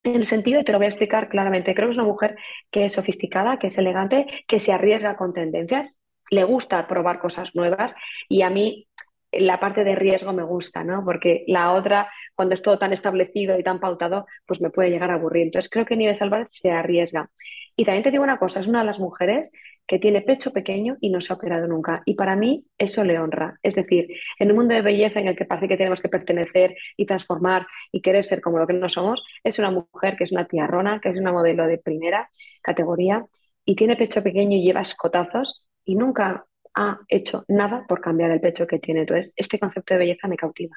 en 0.04 0.16
el 0.16 0.26
sentido, 0.26 0.60
y 0.60 0.64
te 0.64 0.72
lo 0.72 0.78
voy 0.78 0.86
a 0.86 0.90
explicar 0.90 1.28
claramente, 1.28 1.74
creo 1.74 1.88
que 1.88 1.92
es 1.92 1.98
una 1.98 2.06
mujer 2.06 2.36
que 2.70 2.84
es 2.86 2.92
sofisticada, 2.94 3.58
que 3.58 3.66
es 3.66 3.78
elegante, 3.78 4.26
que 4.46 4.60
se 4.60 4.72
arriesga 4.72 5.16
con 5.16 5.32
tendencias, 5.32 5.90
le 6.30 6.44
gusta 6.44 6.86
probar 6.86 7.20
cosas 7.20 7.54
nuevas 7.54 7.94
y 8.28 8.42
a 8.42 8.50
mí 8.50 8.88
la 9.32 9.60
parte 9.60 9.84
de 9.84 9.94
riesgo 9.94 10.32
me 10.32 10.42
gusta, 10.42 10.84
¿no? 10.84 11.04
Porque 11.04 11.44
la 11.46 11.72
otra, 11.72 12.10
cuando 12.34 12.54
es 12.54 12.62
todo 12.62 12.78
tan 12.78 12.92
establecido 12.92 13.58
y 13.58 13.62
tan 13.62 13.80
pautado, 13.80 14.26
pues 14.46 14.60
me 14.60 14.70
puede 14.70 14.90
llegar 14.90 15.10
a 15.10 15.14
aburrir. 15.14 15.44
Entonces 15.44 15.70
creo 15.70 15.84
que 15.86 15.96
Nieves 15.96 16.22
Álvarez 16.22 16.48
se 16.50 16.70
arriesga. 16.70 17.30
Y 17.76 17.84
también 17.84 18.02
te 18.02 18.10
digo 18.10 18.24
una 18.24 18.38
cosa, 18.38 18.60
es 18.60 18.66
una 18.66 18.80
de 18.80 18.86
las 18.86 18.98
mujeres 18.98 19.52
que 19.86 19.98
tiene 19.98 20.20
pecho 20.20 20.52
pequeño 20.52 20.96
y 21.00 21.10
no 21.10 21.20
se 21.20 21.32
ha 21.32 21.36
operado 21.36 21.66
nunca. 21.66 22.02
Y 22.04 22.14
para 22.14 22.36
mí 22.36 22.66
eso 22.76 23.04
le 23.04 23.18
honra. 23.18 23.58
Es 23.62 23.74
decir, 23.74 24.08
en 24.38 24.50
un 24.50 24.56
mundo 24.56 24.74
de 24.74 24.82
belleza 24.82 25.20
en 25.20 25.28
el 25.28 25.36
que 25.36 25.44
parece 25.44 25.68
que 25.68 25.76
tenemos 25.76 26.00
que 26.00 26.08
pertenecer 26.08 26.76
y 26.96 27.06
transformar 27.06 27.66
y 27.92 28.02
querer 28.02 28.24
ser 28.24 28.40
como 28.40 28.58
lo 28.58 28.66
que 28.66 28.74
no 28.74 28.88
somos, 28.88 29.22
es 29.44 29.58
una 29.58 29.70
mujer 29.70 30.16
que 30.16 30.24
es 30.24 30.32
una 30.32 30.46
tiarrona, 30.46 31.00
que 31.00 31.10
es 31.10 31.16
una 31.16 31.32
modelo 31.32 31.66
de 31.66 31.78
primera 31.78 32.30
categoría 32.62 33.24
y 33.64 33.76
tiene 33.76 33.96
pecho 33.96 34.22
pequeño 34.22 34.56
y 34.56 34.62
lleva 34.62 34.80
escotazos 34.82 35.64
y 35.84 35.94
nunca 35.94 36.47
ha 36.78 37.00
hecho 37.08 37.44
nada 37.48 37.84
por 37.88 38.00
cambiar 38.00 38.30
el 38.30 38.40
pecho 38.40 38.66
que 38.66 38.78
tiene. 38.78 39.00
Entonces, 39.00 39.32
este 39.36 39.58
concepto 39.58 39.94
de 39.94 39.98
belleza 39.98 40.28
me 40.28 40.36
cautiva. 40.36 40.76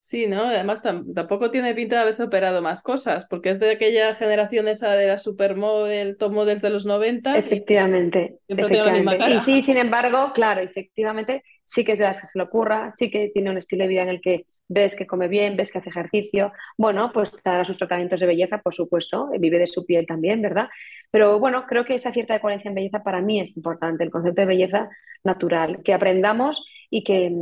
Sí, 0.00 0.28
¿no? 0.28 0.42
Además 0.42 0.82
tampoco 0.82 1.50
tiene 1.50 1.74
pinta 1.74 1.96
de 1.96 2.02
haberse 2.02 2.22
operado 2.22 2.62
más 2.62 2.80
cosas, 2.80 3.26
porque 3.28 3.50
es 3.50 3.58
de 3.58 3.72
aquella 3.72 4.14
generación 4.14 4.68
esa 4.68 4.94
de 4.94 5.08
la 5.08 5.18
supermodel, 5.18 6.16
top 6.16 6.32
models 6.32 6.62
de 6.62 6.70
los 6.70 6.86
90. 6.86 7.36
Efectivamente. 7.36 8.36
efectivamente. 8.46 9.30
Y 9.30 9.40
sí, 9.40 9.62
sin 9.62 9.76
embargo, 9.76 10.30
claro, 10.32 10.60
efectivamente, 10.60 11.42
sí 11.66 11.84
que 11.84 11.92
es 11.92 11.98
de 11.98 12.06
las 12.06 12.20
que 12.20 12.26
se 12.26 12.38
le 12.38 12.44
ocurra, 12.44 12.90
sí 12.90 13.10
que 13.10 13.30
tiene 13.34 13.50
un 13.50 13.58
estilo 13.58 13.84
de 13.84 13.88
vida 13.88 14.02
en 14.02 14.08
el 14.08 14.20
que 14.22 14.46
ves 14.68 14.96
que 14.96 15.06
come 15.06 15.28
bien, 15.28 15.56
ves 15.56 15.72
que 15.72 15.78
hace 15.78 15.90
ejercicio, 15.90 16.52
bueno, 16.76 17.12
pues 17.12 17.32
dará 17.44 17.64
sus 17.64 17.78
tratamientos 17.78 18.20
de 18.20 18.26
belleza, 18.26 18.58
por 18.58 18.74
supuesto, 18.74 19.28
vive 19.38 19.58
de 19.58 19.66
su 19.66 19.84
piel 19.84 20.06
también, 20.06 20.42
¿verdad? 20.42 20.68
Pero 21.10 21.38
bueno, 21.38 21.66
creo 21.66 21.84
que 21.84 21.94
esa 21.94 22.12
cierta 22.12 22.40
coherencia 22.40 22.68
en 22.68 22.74
belleza 22.74 23.02
para 23.02 23.20
mí 23.20 23.40
es 23.40 23.56
importante, 23.56 24.02
el 24.04 24.10
concepto 24.10 24.40
de 24.40 24.46
belleza 24.46 24.88
natural, 25.22 25.82
que 25.84 25.94
aprendamos 25.94 26.64
y 26.90 27.04
que, 27.04 27.32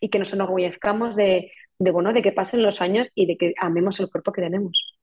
y 0.00 0.08
que 0.08 0.18
nos 0.18 0.32
enorgullezcamos 0.32 1.14
de, 1.16 1.52
de, 1.78 1.90
bueno, 1.90 2.12
de 2.12 2.22
que 2.22 2.32
pasen 2.32 2.62
los 2.62 2.80
años 2.80 3.10
y 3.14 3.26
de 3.26 3.36
que 3.36 3.54
amemos 3.58 4.00
el 4.00 4.10
cuerpo 4.10 4.32
que 4.32 4.42
tenemos. 4.42 4.94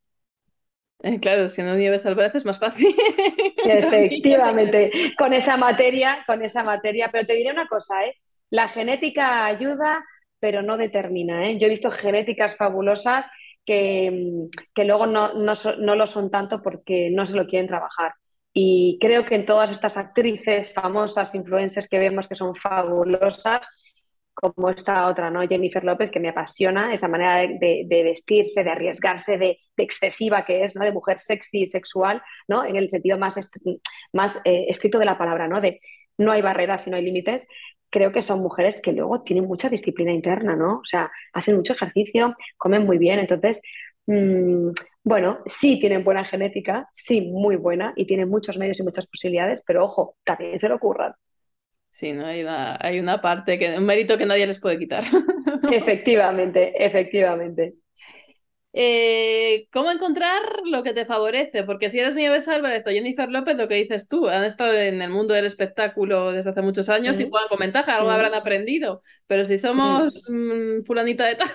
Eh, 1.03 1.19
claro, 1.19 1.49
si 1.49 1.63
no 1.63 1.75
nieves 1.75 2.05
al 2.05 2.15
brazo 2.15 2.37
es 2.37 2.45
más 2.45 2.59
fácil. 2.59 2.95
Efectivamente, 3.63 4.91
con 5.17 5.33
esa 5.33 5.57
materia, 5.57 6.23
con 6.27 6.43
esa 6.43 6.63
materia. 6.63 7.09
Pero 7.11 7.25
te 7.25 7.33
diré 7.33 7.51
una 7.51 7.67
cosa, 7.67 8.05
¿eh? 8.05 8.15
La 8.51 8.67
genética 8.67 9.45
ayuda, 9.45 10.05
pero 10.39 10.61
no 10.61 10.77
determina. 10.77 11.47
¿eh? 11.47 11.57
Yo 11.57 11.67
he 11.67 11.69
visto 11.71 11.89
genéticas 11.89 12.55
fabulosas 12.57 13.27
que, 13.65 14.47
que 14.75 14.85
luego 14.85 15.07
no, 15.07 15.33
no, 15.33 15.53
no, 15.79 15.95
lo 15.95 16.05
son 16.05 16.29
tanto 16.29 16.61
porque 16.61 17.09
no 17.11 17.25
se 17.25 17.35
lo 17.35 17.47
quieren 17.47 17.67
trabajar. 17.67 18.13
Y 18.53 18.97
creo 19.01 19.25
que 19.25 19.35
en 19.35 19.45
todas 19.45 19.71
estas 19.71 19.97
actrices 19.97 20.73
famosas, 20.73 21.33
influencers 21.33 21.87
que 21.87 21.99
vemos 21.99 22.27
que 22.27 22.35
son 22.35 22.55
fabulosas, 22.55 23.67
como 24.33 24.69
esta 24.69 25.07
otra, 25.07 25.29
¿no? 25.29 25.41
Jennifer 25.47 25.83
López, 25.83 26.09
que 26.11 26.19
me 26.19 26.29
apasiona, 26.29 26.93
esa 26.93 27.07
manera 27.07 27.37
de, 27.37 27.85
vestirse, 27.87 28.63
de 28.63 28.69
arriesgarse, 28.69 29.37
de, 29.37 29.59
excesiva 29.77 30.45
que 30.45 30.65
es, 30.65 30.75
¿no? 30.75 30.83
De 30.85 30.91
mujer 30.91 31.19
sexy 31.19 31.63
y 31.63 31.67
sexual, 31.67 32.21
¿no? 32.47 32.65
En 32.65 32.75
el 32.75 32.89
sentido 32.89 33.17
más, 33.17 33.35
más 34.13 34.37
eh, 34.45 34.65
escrito 34.69 34.99
de 34.99 35.05
la 35.05 35.17
palabra, 35.17 35.47
¿no? 35.47 35.61
De 35.61 35.81
no 36.17 36.31
hay 36.31 36.41
barreras 36.41 36.87
y 36.87 36.89
no 36.91 36.97
hay 36.97 37.03
límites. 37.03 37.47
Creo 37.91 38.11
que 38.11 38.23
son 38.23 38.39
mujeres 38.39 38.81
que 38.81 38.93
luego 38.93 39.21
tienen 39.21 39.45
mucha 39.45 39.69
disciplina 39.69 40.11
interna, 40.11 40.55
¿no? 40.55 40.77
O 40.79 40.85
sea, 40.85 41.11
hacen 41.33 41.55
mucho 41.55 41.73
ejercicio, 41.73 42.35
comen 42.57 42.85
muy 42.85 42.97
bien, 42.97 43.19
entonces, 43.19 43.61
mm, 44.07 44.69
bueno, 45.03 45.39
sí 45.45 45.79
tienen 45.79 46.03
buena 46.03 46.25
genética, 46.25 46.87
sí, 46.91 47.21
muy 47.21 47.57
buena, 47.57 47.93
y 47.95 48.05
tienen 48.05 48.29
muchos 48.29 48.57
medios 48.57 48.79
y 48.79 48.83
muchas 48.83 49.05
posibilidades, 49.05 49.63
pero 49.67 49.85
ojo, 49.85 50.15
también 50.23 50.57
se 50.57 50.69
lo 50.69 50.75
ocurran. 50.75 51.13
Sí, 51.91 52.13
¿no? 52.13 52.25
Hay 52.25 52.41
una, 52.41 52.77
hay 52.79 52.99
una 52.99 53.21
parte, 53.21 53.59
que, 53.59 53.77
un 53.77 53.85
mérito 53.85 54.17
que 54.17 54.25
nadie 54.25 54.47
les 54.47 54.59
puede 54.59 54.79
quitar. 54.79 55.03
efectivamente, 55.71 56.73
efectivamente. 56.83 57.75
Eh, 58.73 59.67
¿Cómo 59.73 59.91
encontrar 59.91 60.41
lo 60.65 60.81
que 60.83 60.93
te 60.93 61.05
favorece? 61.05 61.63
Porque 61.63 61.89
si 61.89 61.99
eres 61.99 62.15
Nieves 62.15 62.47
Álvarez 62.47 62.83
o 62.87 62.89
Jennifer 62.89 63.29
López, 63.29 63.57
lo 63.57 63.67
que 63.67 63.75
dices 63.75 64.07
tú, 64.07 64.29
han 64.29 64.45
estado 64.45 64.73
en 64.73 65.01
el 65.01 65.09
mundo 65.09 65.33
del 65.33 65.45
espectáculo 65.45 66.31
desde 66.31 66.51
hace 66.51 66.61
muchos 66.61 66.87
años 66.87 67.19
y 67.19 67.29
juegan 67.29 67.49
con 67.49 67.59
ventaja, 67.59 67.97
algo 67.97 68.09
habrán 68.09 68.33
aprendido. 68.33 69.01
Pero 69.27 69.43
si 69.43 69.57
somos 69.57 70.25
mm, 70.29 70.83
fulanita 70.85 71.25
de 71.25 71.35
tal, 71.35 71.49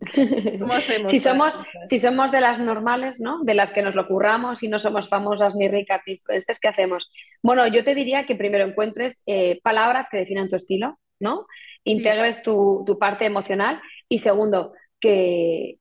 ¿cómo 0.58 0.72
hacemos? 0.72 1.10
Si 1.10 1.20
somos, 1.20 1.52
si 1.84 1.98
somos 1.98 2.32
de 2.32 2.40
las 2.40 2.58
normales, 2.58 3.20
¿no? 3.20 3.44
De 3.44 3.52
las 3.52 3.70
que 3.70 3.82
nos 3.82 3.94
lo 3.94 4.08
curramos 4.08 4.62
y 4.62 4.68
no 4.68 4.78
somos 4.78 5.08
famosas 5.08 5.54
ni 5.54 5.68
ricas 5.68 6.00
ni 6.06 6.14
influencers, 6.14 6.60
¿qué 6.60 6.68
hacemos? 6.68 7.10
Bueno, 7.42 7.66
yo 7.68 7.84
te 7.84 7.94
diría 7.94 8.24
que 8.24 8.36
primero 8.36 8.64
encuentres 8.64 9.22
eh, 9.26 9.60
palabras 9.62 10.08
que 10.10 10.16
definan 10.16 10.48
tu 10.48 10.56
estilo, 10.56 10.98
¿no? 11.20 11.46
Integres 11.84 12.40
tu, 12.40 12.84
tu 12.86 12.98
parte 12.98 13.26
emocional 13.26 13.82
y 14.08 14.20
segundo, 14.20 14.72
que 14.98 15.76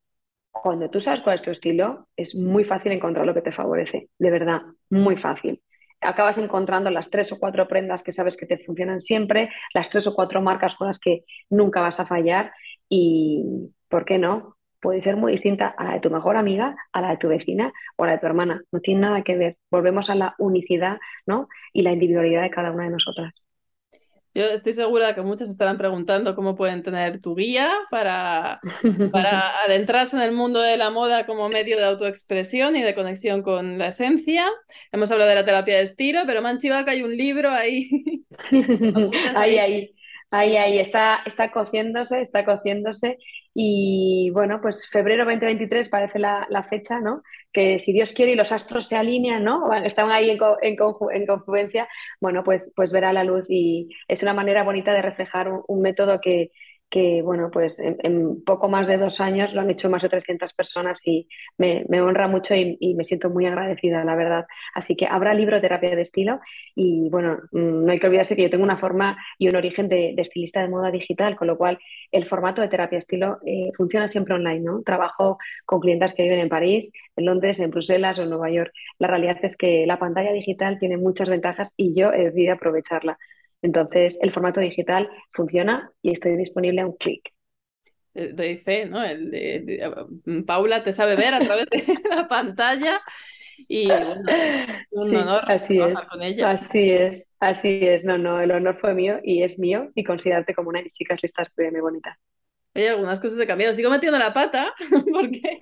cuando 0.61 0.89
tú 0.89 0.99
sabes 0.99 1.21
cuál 1.21 1.35
es 1.35 1.41
tu 1.41 1.51
estilo, 1.51 2.07
es 2.15 2.35
muy 2.35 2.63
fácil 2.63 2.91
encontrar 2.91 3.25
lo 3.25 3.33
que 3.33 3.41
te 3.41 3.51
favorece, 3.51 4.09
de 4.17 4.31
verdad, 4.31 4.61
muy 4.89 5.17
fácil. 5.17 5.61
Acabas 6.01 6.37
encontrando 6.37 6.91
las 6.91 7.09
tres 7.09 7.31
o 7.31 7.39
cuatro 7.39 7.67
prendas 7.67 8.03
que 8.03 8.11
sabes 8.11 8.37
que 8.37 8.45
te 8.45 8.59
funcionan 8.59 9.01
siempre, 9.01 9.49
las 9.73 9.89
tres 9.89 10.05
o 10.07 10.13
cuatro 10.13 10.41
marcas 10.41 10.75
con 10.75 10.87
las 10.87 10.99
que 10.99 11.23
nunca 11.49 11.81
vas 11.81 11.99
a 11.99 12.05
fallar 12.05 12.51
y, 12.89 13.71
¿por 13.89 14.05
qué 14.05 14.17
no? 14.17 14.55
Puede 14.79 15.01
ser 15.01 15.15
muy 15.17 15.31
distinta 15.31 15.73
a 15.75 15.83
la 15.85 15.93
de 15.93 15.99
tu 15.99 16.11
mejor 16.11 16.37
amiga, 16.37 16.75
a 16.93 17.01
la 17.01 17.09
de 17.09 17.17
tu 17.17 17.27
vecina 17.29 17.73
o 17.97 18.03
a 18.03 18.07
la 18.07 18.13
de 18.13 18.19
tu 18.19 18.27
hermana. 18.27 18.61
No 18.71 18.79
tiene 18.79 19.01
nada 19.01 19.23
que 19.23 19.35
ver. 19.35 19.57
Volvemos 19.71 20.09
a 20.11 20.15
la 20.15 20.35
unicidad 20.37 20.99
¿no? 21.25 21.47
y 21.73 21.81
la 21.81 21.93
individualidad 21.93 22.43
de 22.43 22.51
cada 22.51 22.71
una 22.71 22.83
de 22.83 22.91
nosotras. 22.91 23.33
Yo 24.37 24.43
estoy 24.43 24.73
segura 24.73 25.15
que 25.15 25.23
muchos 25.23 25.49
estarán 25.49 25.79
preguntando 25.79 26.35
cómo 26.35 26.55
pueden 26.55 26.83
tener 26.83 27.19
tu 27.21 27.33
guía 27.33 27.73
para, 27.89 28.59
para 29.11 29.63
adentrarse 29.65 30.15
en 30.15 30.21
el 30.21 30.31
mundo 30.31 30.61
de 30.61 30.77
la 30.77 30.91
moda 30.91 31.25
como 31.25 31.49
medio 31.49 31.75
de 31.75 31.85
autoexpresión 31.85 32.75
y 32.75 32.83
de 32.83 32.93
conexión 32.93 33.41
con 33.41 33.79
la 33.79 33.87
esencia. 33.87 34.47
Hemos 34.91 35.09
hablado 35.09 35.29
de 35.29 35.35
la 35.37 35.43
terapia 35.45 35.77
de 35.77 35.81
estilo, 35.81 36.19
pero 36.27 36.43
Manchivaca 36.43 36.91
hay 36.91 37.01
un 37.01 37.17
libro 37.17 37.49
ahí. 37.49 37.89
ahí, 39.35 39.57
ahí. 39.57 39.96
Ahí, 40.29 40.57
ahí, 40.57 40.77
está, 40.79 41.19
está 41.25 41.51
cociéndose, 41.51 42.19
está 42.21 42.43
cociéndose. 42.43 43.17
Y 43.53 44.29
bueno, 44.33 44.59
pues 44.61 44.87
febrero 44.89 45.23
2023 45.25 45.89
parece 45.89 46.19
la, 46.19 46.45
la, 46.49 46.63
fecha, 46.63 46.99
¿no? 46.99 47.23
Que 47.53 47.79
si 47.79 47.93
Dios 47.93 48.11
quiere 48.11 48.33
y 48.33 48.35
los 48.35 48.51
astros 48.51 48.87
se 48.87 48.97
alinean, 48.97 49.43
¿no? 49.43 49.73
Están 49.73 50.11
ahí 50.11 50.29
en, 50.29 50.37
en, 50.61 50.77
en 51.13 51.25
confluencia, 51.25 51.87
bueno, 52.19 52.43
pues, 52.43 52.73
pues 52.75 52.91
verá 52.91 53.13
la 53.13 53.23
luz 53.23 53.45
y 53.49 53.89
es 54.07 54.21
una 54.21 54.33
manera 54.33 54.63
bonita 54.63 54.93
de 54.93 55.01
reflejar 55.01 55.49
un 55.67 55.81
método 55.81 56.19
que, 56.21 56.51
que 56.89 57.21
bueno, 57.21 57.49
pues 57.51 57.79
en, 57.79 58.43
poco 58.43 58.69
más 58.69 58.87
de 58.87 58.97
dos 58.97 59.19
años 59.19 59.53
lo 59.53 59.61
han 59.61 59.69
hecho 59.69 59.89
más 59.89 60.01
de 60.03 60.09
300 60.09 60.53
personas 60.53 61.05
y 61.05 61.27
me, 61.57 61.83
honra 62.01 62.27
mucho 62.27 62.55
y, 62.55 62.77
me 62.95 63.03
siento 63.03 63.29
muy 63.29 63.45
agradecida, 63.45 64.03
la 64.05 64.15
verdad. 64.15 64.45
Así 64.73 64.95
que 64.95 65.05
habrá 65.05 65.33
libro 65.33 65.59
terapia 65.59 65.95
de 65.95 66.01
estilo 66.01 66.39
y 66.75 67.09
bueno, 67.09 67.39
mm, 67.51 67.85
no 67.85 67.91
hay 67.91 67.99
que 67.99 68.07
olvidarse 68.07 68.35
que 68.35 68.43
yo 68.43 68.49
tengo 68.49 68.63
una 68.63 68.77
forma 68.77 69.17
y 69.37 69.49
un 69.49 69.55
origen 69.55 69.89
de, 69.89 70.15
estilista 70.17 70.61
de 70.61 70.69
moda 70.69 70.91
digital, 70.91 71.35
con 71.35 71.47
lo 71.47 71.57
cual 71.57 71.79
el 72.11 72.25
formato 72.25 72.61
de 72.61 72.69
terapia 72.69 72.99
estilo 72.99 73.39
eh, 73.45 73.71
funciona 73.75 74.07
siempre 74.07 74.35
online, 74.35 74.61
¿no? 74.61 74.81
Trabajo 74.83 75.37
con 75.65 75.79
clientes 75.81 76.13
que 76.13 76.23
viven 76.23 76.39
en 76.39 76.49
París, 76.49 76.91
en 77.15 77.25
Londres, 77.25 77.59
en 77.59 77.71
Bruselas 77.71 78.17
o 78.19 78.23
en 78.23 78.29
Nueva 78.29 78.49
York. 78.49 78.71
La 78.99 79.07
realidad 79.07 79.37
es 79.43 79.57
que 79.57 79.85
la 79.85 79.99
pantalla 79.99 80.31
digital 80.31 80.79
tiene 80.79 80.97
muchas 80.97 81.29
ventajas 81.29 81.73
y 81.75 81.93
yo 81.93 82.13
he 82.13 82.25
decidido 82.25 82.53
aprovecharla. 82.53 83.17
Entonces, 83.61 84.17
el 84.21 84.31
formato 84.31 84.59
digital 84.59 85.09
funciona 85.31 85.91
y 86.01 86.11
estoy 86.11 86.35
disponible 86.37 86.81
a 86.81 86.87
un 86.87 86.97
clic. 86.97 87.33
Eh, 88.13 88.31
doy 88.33 88.57
fe, 88.57 88.85
¿no? 88.85 89.03
El 89.03 90.19
mm, 90.25 90.43
Paula 90.43 90.83
te 90.83 90.93
sabe 90.93 91.15
ver 91.15 91.33
a 91.33 91.39
través 91.39 91.65
de 91.69 91.83
la 92.09 92.27
pantalla 92.27 93.01
y 93.67 93.89
un 94.91 95.15
honor 95.15 95.43
así 95.47 95.79
es, 95.79 95.99
con 96.05 96.21
ella. 96.21 96.51
Así 96.51 96.91
es, 96.91 97.27
así 97.39 97.79
es. 97.81 98.05
No, 98.05 98.17
no, 98.17 98.39
el 98.39 98.51
honor 98.51 98.77
fue 98.79 98.93
mío 98.93 99.19
y 99.23 99.43
es 99.43 99.57
mío 99.59 99.89
y 99.95 100.03
considerarte 100.03 100.53
como 100.53 100.69
una 100.69 100.79
de 100.79 100.83
mis 100.83 100.93
chicas 100.93 101.21
listas 101.21 101.51
muy 101.55 101.81
bonita. 101.81 102.17
Hay 102.73 102.85
algunas 102.85 103.19
cosas 103.19 103.39
he 103.39 103.47
cambiado. 103.47 103.73
Sigo 103.73 103.89
metiendo 103.89 104.19
la 104.19 104.33
pata 104.33 104.73
porque... 105.13 105.59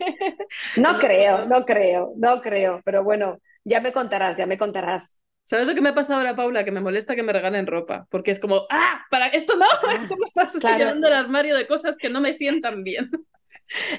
No 0.76 0.98
creo, 1.00 1.46
no 1.46 1.66
creo, 1.66 2.14
no 2.18 2.42
creo. 2.42 2.82
Pero 2.84 3.04
bueno, 3.04 3.40
ya 3.64 3.80
me 3.80 3.94
contarás, 3.94 4.38
ya 4.38 4.46
me 4.46 4.58
contarás. 4.58 5.22
¿Sabes 5.46 5.68
lo 5.68 5.76
que 5.76 5.82
me 5.82 5.90
ha 5.90 5.94
pasado 5.94 6.20
ahora, 6.20 6.36
Paula? 6.36 6.66
Que 6.66 6.72
me 6.72 6.82
molesta 6.82 7.16
que 7.16 7.22
me 7.22 7.32
regalen 7.32 7.68
ropa, 7.68 8.08
porque 8.10 8.32
es 8.32 8.40
como, 8.40 8.66
ah, 8.72 9.06
para 9.12 9.28
esto 9.28 9.56
no, 9.56 9.66
esto 9.92 10.16
me 10.18 10.26
está 10.26 10.78
llenando 10.78 11.08
el 11.08 11.14
armario 11.14 11.56
de 11.56 11.68
cosas 11.68 11.98
que 11.98 12.10
no 12.10 12.20
me 12.20 12.34
sientan 12.34 12.84
bien. 12.84 13.12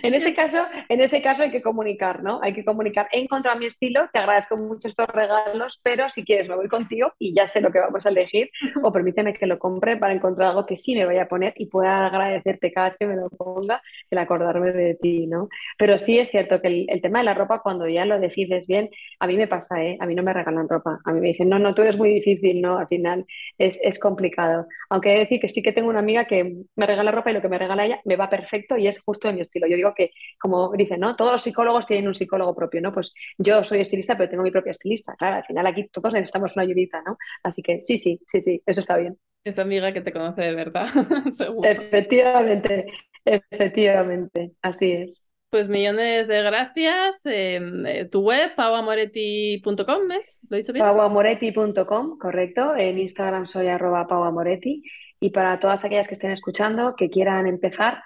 En 0.02 0.14
ese 0.14 0.34
caso, 0.34 0.64
en 0.88 1.00
ese 1.00 1.22
caso 1.22 1.42
hay 1.42 1.50
que 1.50 1.62
comunicar, 1.62 2.22
¿no? 2.22 2.40
Hay 2.42 2.54
que 2.54 2.64
comunicar. 2.64 3.08
He 3.12 3.20
encontrado 3.20 3.58
mi 3.58 3.66
estilo, 3.66 4.08
te 4.12 4.18
agradezco 4.18 4.56
mucho 4.56 4.88
estos 4.88 5.06
regalos, 5.08 5.80
pero 5.82 6.08
si 6.08 6.24
quieres 6.24 6.48
me 6.48 6.56
voy 6.56 6.68
contigo 6.68 7.12
y 7.18 7.34
ya 7.34 7.46
sé 7.46 7.60
lo 7.60 7.70
que 7.70 7.80
vamos 7.80 8.06
a 8.06 8.10
elegir, 8.10 8.50
o 8.82 8.92
permíteme 8.92 9.34
que 9.34 9.46
lo 9.46 9.58
compre 9.58 9.96
para 9.96 10.14
encontrar 10.14 10.50
algo 10.50 10.66
que 10.66 10.76
sí 10.76 10.94
me 10.94 11.04
vaya 11.04 11.22
a 11.22 11.28
poner 11.28 11.52
y 11.56 11.66
pueda 11.66 12.06
agradecerte 12.06 12.72
cada 12.72 12.90
vez 12.90 12.98
que 12.98 13.06
me 13.06 13.16
lo 13.16 13.28
ponga, 13.30 13.82
el 14.10 14.18
acordarme 14.18 14.72
de 14.72 14.94
ti, 14.94 15.26
¿no? 15.26 15.48
Pero 15.78 15.98
sí 15.98 16.18
es 16.18 16.30
cierto 16.30 16.60
que 16.60 16.86
el, 16.88 17.00
tema 17.02 17.18
de 17.20 17.24
la 17.24 17.34
ropa, 17.34 17.60
cuando 17.62 17.88
ya 17.88 18.04
lo 18.04 18.18
decides 18.18 18.66
bien, 18.66 18.90
a 19.20 19.26
mí 19.26 19.36
me 19.36 19.48
pasa, 19.48 19.82
¿eh? 19.82 19.96
A 20.00 20.06
mí 20.06 20.14
no 20.14 20.22
me 20.22 20.32
regalan 20.32 20.68
ropa. 20.68 21.00
A 21.04 21.12
mí 21.12 21.20
me 21.20 21.28
dicen, 21.28 21.48
no, 21.48 21.58
no, 21.58 21.74
tú 21.74 21.82
eres 21.82 21.96
muy 21.96 22.10
difícil, 22.10 22.60
¿no? 22.60 22.78
Al 22.78 22.88
final 22.88 23.26
es, 23.58 23.78
es 23.82 23.98
complicado. 23.98 24.66
Aunque 24.90 25.10
he 25.10 25.12
de 25.14 25.18
decir 25.20 25.40
que 25.40 25.48
sí 25.48 25.62
que 25.62 25.72
tengo 25.72 25.88
una 25.88 26.00
amiga 26.00 26.24
que 26.26 26.56
me 26.74 26.86
regala 26.86 27.10
ropa 27.10 27.30
y 27.30 27.34
lo 27.34 27.42
que 27.42 27.48
me 27.48 27.58
regala 27.58 27.84
ella 27.84 28.00
me 28.04 28.16
va 28.16 28.28
perfecto 28.28 28.76
y 28.76 28.86
es 28.88 29.00
justo 29.00 29.28
de 29.28 29.34
mi 29.34 29.40
estilo. 29.40 29.55
Yo 29.60 29.76
digo 29.76 29.94
que, 29.94 30.10
como 30.38 30.72
dicen, 30.72 31.00
¿no? 31.00 31.16
Todos 31.16 31.32
los 31.32 31.42
psicólogos 31.42 31.86
tienen 31.86 32.08
un 32.08 32.14
psicólogo 32.14 32.54
propio, 32.54 32.80
¿no? 32.80 32.92
Pues 32.92 33.12
yo 33.38 33.64
soy 33.64 33.80
estilista, 33.80 34.16
pero 34.16 34.30
tengo 34.30 34.42
mi 34.42 34.50
propia 34.50 34.72
estilista. 34.72 35.14
Claro, 35.16 35.36
al 35.36 35.44
final 35.44 35.66
aquí 35.66 35.88
todos 35.88 36.12
necesitamos 36.12 36.52
una 36.54 36.64
ayudita, 36.64 37.02
¿no? 37.06 37.16
Así 37.42 37.62
que 37.62 37.80
sí, 37.80 37.98
sí, 37.98 38.20
sí, 38.26 38.40
sí, 38.40 38.62
eso 38.66 38.80
está 38.80 38.96
bien. 38.96 39.18
Esa 39.44 39.62
amiga 39.62 39.92
que 39.92 40.00
te 40.00 40.12
conoce 40.12 40.42
de 40.42 40.54
verdad, 40.54 40.86
seguro. 41.30 41.68
Efectivamente, 41.68 42.86
efectivamente, 43.24 44.52
así 44.60 44.92
es. 44.92 45.26
Pues 45.50 45.68
millones 45.68 46.26
de 46.26 46.42
gracias. 46.42 47.20
Em, 47.24 47.86
eh, 47.86 48.04
tu 48.06 48.22
web, 48.22 48.54
pauamoretti.com, 48.56 50.08
¿ves? 50.08 50.40
¿Lo 50.50 50.56
he 50.56 50.60
dicho 50.60 50.72
bien? 50.72 50.84
pauamoretti.com, 50.84 52.18
correcto. 52.18 52.76
En 52.76 52.98
Instagram 52.98 53.46
soy 53.46 53.68
arroba 53.68 54.06
pauamoretti. 54.06 54.82
Y 55.20 55.30
para 55.30 55.58
todas 55.58 55.84
aquellas 55.84 56.08
que 56.08 56.14
estén 56.14 56.30
escuchando, 56.30 56.94
que 56.96 57.08
quieran 57.08 57.46
empezar, 57.46 58.02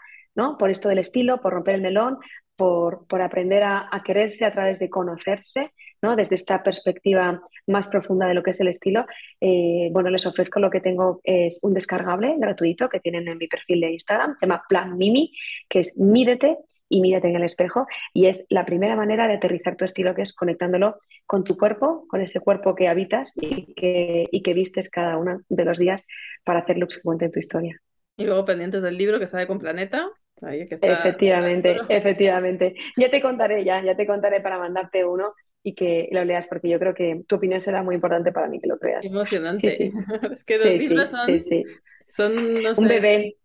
Por 0.59 0.71
esto 0.71 0.89
del 0.89 0.99
estilo, 0.99 1.41
por 1.41 1.53
romper 1.53 1.77
el 1.77 1.83
melón, 1.83 2.19
por, 2.57 3.07
por 3.07 3.23
aprender 3.23 3.63
a, 3.63 3.89
quererse 4.05 4.45
a 4.45 4.53
través 4.53 4.79
de 4.79 4.91
conocerse, 4.91 5.73
¿no? 6.03 6.15
Desde 6.15 6.35
esta 6.35 6.63
perspectiva 6.63 7.43
más 7.67 7.89
profunda 7.89 8.27
de 8.27 8.35
lo 8.35 8.43
que 8.43 8.51
es 8.51 8.61
el 8.61 8.69
estilo, 8.69 9.07
eh, 9.41 9.89
bueno, 9.93 10.11
les 10.11 10.27
ofrezco 10.27 10.61
lo 10.61 10.71
que 10.71 10.81
tengo, 10.81 11.21
es 11.25 11.59
un 11.63 11.73
descargable 11.73 12.35
gratuito 12.39 12.89
que 12.89 13.01
tienen 13.01 13.29
en 13.29 13.39
mi 13.39 13.49
perfil 13.49 13.81
de 13.81 13.93
Instagram, 13.93 14.37
se 14.39 14.47
llama 14.47 14.63
Plan 14.69 14.99
Mimi, 14.99 15.33
que 15.69 15.81
es 15.81 15.97
Mírete 15.97 16.59
y 16.91 17.01
mírate 17.01 17.29
en 17.29 17.37
el 17.37 17.45
espejo. 17.45 17.87
Y 18.13 18.27
es 18.27 18.45
la 18.51 18.67
primera 18.67 18.97
manera 18.97 19.27
de 19.27 19.35
aterrizar 19.35 19.77
tu 19.77 19.87
estilo, 19.87 20.15
que 20.15 20.23
es 20.23 20.35
conectándolo 20.35 20.99
con 21.25 21.45
tu 21.45 21.57
cuerpo, 21.57 22.07
con 22.09 22.21
ese 22.21 22.41
cuerpo 22.41 22.75
que 22.75 22.89
habitas 22.89 23.33
y 23.41 23.73
que, 23.75 24.27
y 24.31 24.43
que 24.43 24.53
vistes 24.53 24.91
cada 24.91 25.17
uno 25.17 25.41
de 25.49 25.65
los 25.65 25.79
días 25.79 26.05
para 26.45 26.61
hacer 26.61 26.77
looks 26.77 26.97
que 26.97 27.03
cuenten 27.03 27.31
tu 27.31 27.39
historia. 27.39 27.81
Y 28.19 28.27
luego 28.27 28.45
pendientes 28.45 28.83
del 28.83 28.99
libro 28.99 29.19
que 29.19 29.27
sale 29.27 29.47
con 29.47 29.59
Planeta. 29.59 30.11
Ahí 30.43 30.67
que 30.67 30.75
está 30.75 30.93
efectivamente, 30.93 31.77
efectivamente. 31.89 32.75
Ya 32.97 33.11
te 33.11 33.21
contaré, 33.21 33.65
ya, 33.65 33.83
ya 33.83 33.97
te 33.97 34.07
contaré 34.07 34.41
para 34.41 34.59
mandarte 34.59 35.05
uno 35.05 35.35
y 35.63 35.75
que 35.75 36.09
lo 36.11 36.25
leas, 36.25 36.47
porque 36.47 36.69
yo 36.69 36.79
creo 36.79 36.95
que 36.95 37.23
tu 37.27 37.37
opinión 37.37 37.61
será 37.61 37.83
muy 37.83 37.95
importante 37.95 38.33
para 38.33 38.49
mí 38.49 38.61
que 38.61 38.69
lo 38.69 38.79
creas. 38.79 39.05
Emocionante. 39.05 39.73
Sí, 39.73 39.93
es 40.33 40.45
que 40.45 40.59
los 40.59 40.67
libros 40.67 41.11
son, 41.11 41.41
son 42.11 42.39
un 42.77 42.89
bebé. 42.89 43.37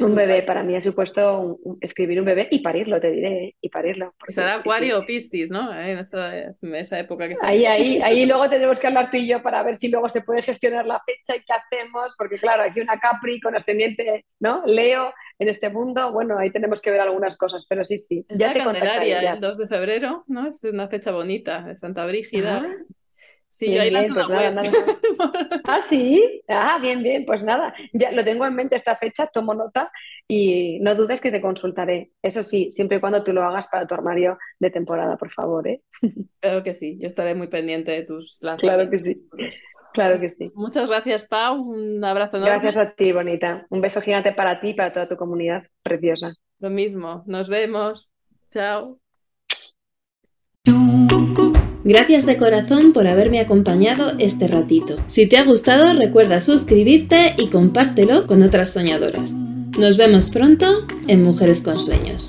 Un 0.00 0.14
bebé 0.14 0.44
para 0.44 0.62
mí 0.62 0.76
ha 0.76 0.80
supuesto 0.80 1.58
escribir 1.80 2.20
un 2.20 2.26
bebé 2.26 2.46
y 2.52 2.60
parirlo, 2.60 3.00
te 3.00 3.10
diré, 3.10 3.56
y 3.60 3.68
parirlo. 3.68 4.14
Será 4.28 4.54
Acuario 4.54 5.00
o 5.00 5.04
Piscis, 5.04 5.50
¿no? 5.50 5.74
En 5.76 5.98
esa, 5.98 7.00
época 7.00 7.28
que 7.28 7.34
Ahí, 7.42 7.66
ahí, 7.66 8.00
ahí 8.00 8.24
luego 8.26 8.48
tenemos 8.48 8.78
que 8.78 8.86
hablar 8.86 9.10
tú 9.10 9.16
y 9.16 9.26
yo 9.26 9.42
para 9.42 9.60
ver 9.64 9.74
si 9.74 9.88
luego 9.88 10.08
se 10.08 10.20
puede 10.20 10.42
gestionar 10.42 10.86
la 10.86 11.02
fecha 11.04 11.34
y 11.34 11.40
qué 11.40 11.52
hacemos, 11.52 12.14
porque 12.16 12.36
claro, 12.36 12.62
aquí 12.62 12.80
una 12.80 13.00
Capri 13.00 13.40
con 13.40 13.56
ascendiente, 13.56 14.24
¿no? 14.38 14.62
Leo 14.66 15.12
en 15.38 15.48
este 15.48 15.70
mundo, 15.70 16.12
bueno, 16.12 16.38
ahí 16.38 16.50
tenemos 16.50 16.80
que 16.80 16.90
ver 16.90 17.00
algunas 17.00 17.36
cosas, 17.36 17.64
pero 17.68 17.84
sí, 17.84 17.98
sí. 17.98 18.26
ya 18.28 18.52
te 18.52 18.58
Candelaria, 18.58 19.34
el 19.34 19.40
2 19.40 19.58
de 19.58 19.68
febrero, 19.68 20.24
¿no? 20.26 20.48
Es 20.48 20.64
una 20.64 20.88
fecha 20.88 21.12
bonita, 21.12 21.62
de 21.62 21.76
Santa 21.76 22.06
Brígida. 22.06 22.66
Ah. 22.66 22.76
Sí, 23.58 23.74
yo 23.74 23.82
ahí 23.82 23.90
bien, 23.90 24.14
pues 24.14 24.28
nada, 24.28 24.62
Ah, 25.64 25.80
sí. 25.80 26.42
Ah, 26.46 26.78
bien, 26.80 27.02
bien. 27.02 27.24
Pues 27.26 27.42
nada, 27.42 27.74
ya 27.92 28.12
lo 28.12 28.22
tengo 28.22 28.46
en 28.46 28.54
mente 28.54 28.76
esta 28.76 28.96
fecha, 28.96 29.26
tomo 29.26 29.52
nota 29.52 29.90
y 30.28 30.78
no 30.80 30.94
dudes 30.94 31.20
que 31.20 31.32
te 31.32 31.40
consultaré. 31.40 32.12
Eso 32.22 32.44
sí, 32.44 32.70
siempre 32.70 32.98
y 32.98 33.00
cuando 33.00 33.24
tú 33.24 33.32
lo 33.32 33.42
hagas 33.42 33.66
para 33.66 33.84
tu 33.84 33.94
armario 33.94 34.38
de 34.60 34.70
temporada, 34.70 35.16
por 35.16 35.32
favor, 35.32 35.66
¿eh? 35.66 35.82
Claro 36.40 36.62
que 36.62 36.72
sí, 36.72 36.98
yo 37.00 37.08
estaré 37.08 37.34
muy 37.34 37.48
pendiente 37.48 37.90
de 37.90 38.04
tus 38.04 38.38
Claro 38.58 38.88
que 38.88 39.02
sí. 39.02 39.28
Claro 39.98 40.20
que 40.20 40.30
sí. 40.30 40.52
Muchas 40.54 40.88
gracias, 40.88 41.24
Pau. 41.24 41.60
Un 41.60 42.04
abrazo 42.04 42.36
enorme. 42.36 42.54
Gracias 42.54 42.76
a 42.76 42.92
ti, 42.92 43.10
bonita. 43.10 43.66
Un 43.68 43.80
beso 43.80 44.00
gigante 44.00 44.30
para 44.32 44.60
ti 44.60 44.68
y 44.68 44.74
para 44.74 44.92
toda 44.92 45.08
tu 45.08 45.16
comunidad 45.16 45.64
preciosa. 45.82 46.34
Lo 46.60 46.70
mismo. 46.70 47.24
Nos 47.26 47.48
vemos. 47.48 48.08
Chao. 48.52 49.00
Gracias 51.82 52.26
de 52.26 52.36
corazón 52.36 52.92
por 52.92 53.08
haberme 53.08 53.40
acompañado 53.40 54.12
este 54.20 54.46
ratito. 54.46 54.98
Si 55.08 55.28
te 55.28 55.36
ha 55.36 55.44
gustado, 55.44 55.92
recuerda 55.98 56.40
suscribirte 56.40 57.34
y 57.36 57.50
compártelo 57.50 58.28
con 58.28 58.44
otras 58.44 58.72
soñadoras. 58.72 59.32
Nos 59.32 59.96
vemos 59.96 60.30
pronto 60.30 60.86
en 61.08 61.24
Mujeres 61.24 61.60
con 61.60 61.76
Sueños. 61.80 62.28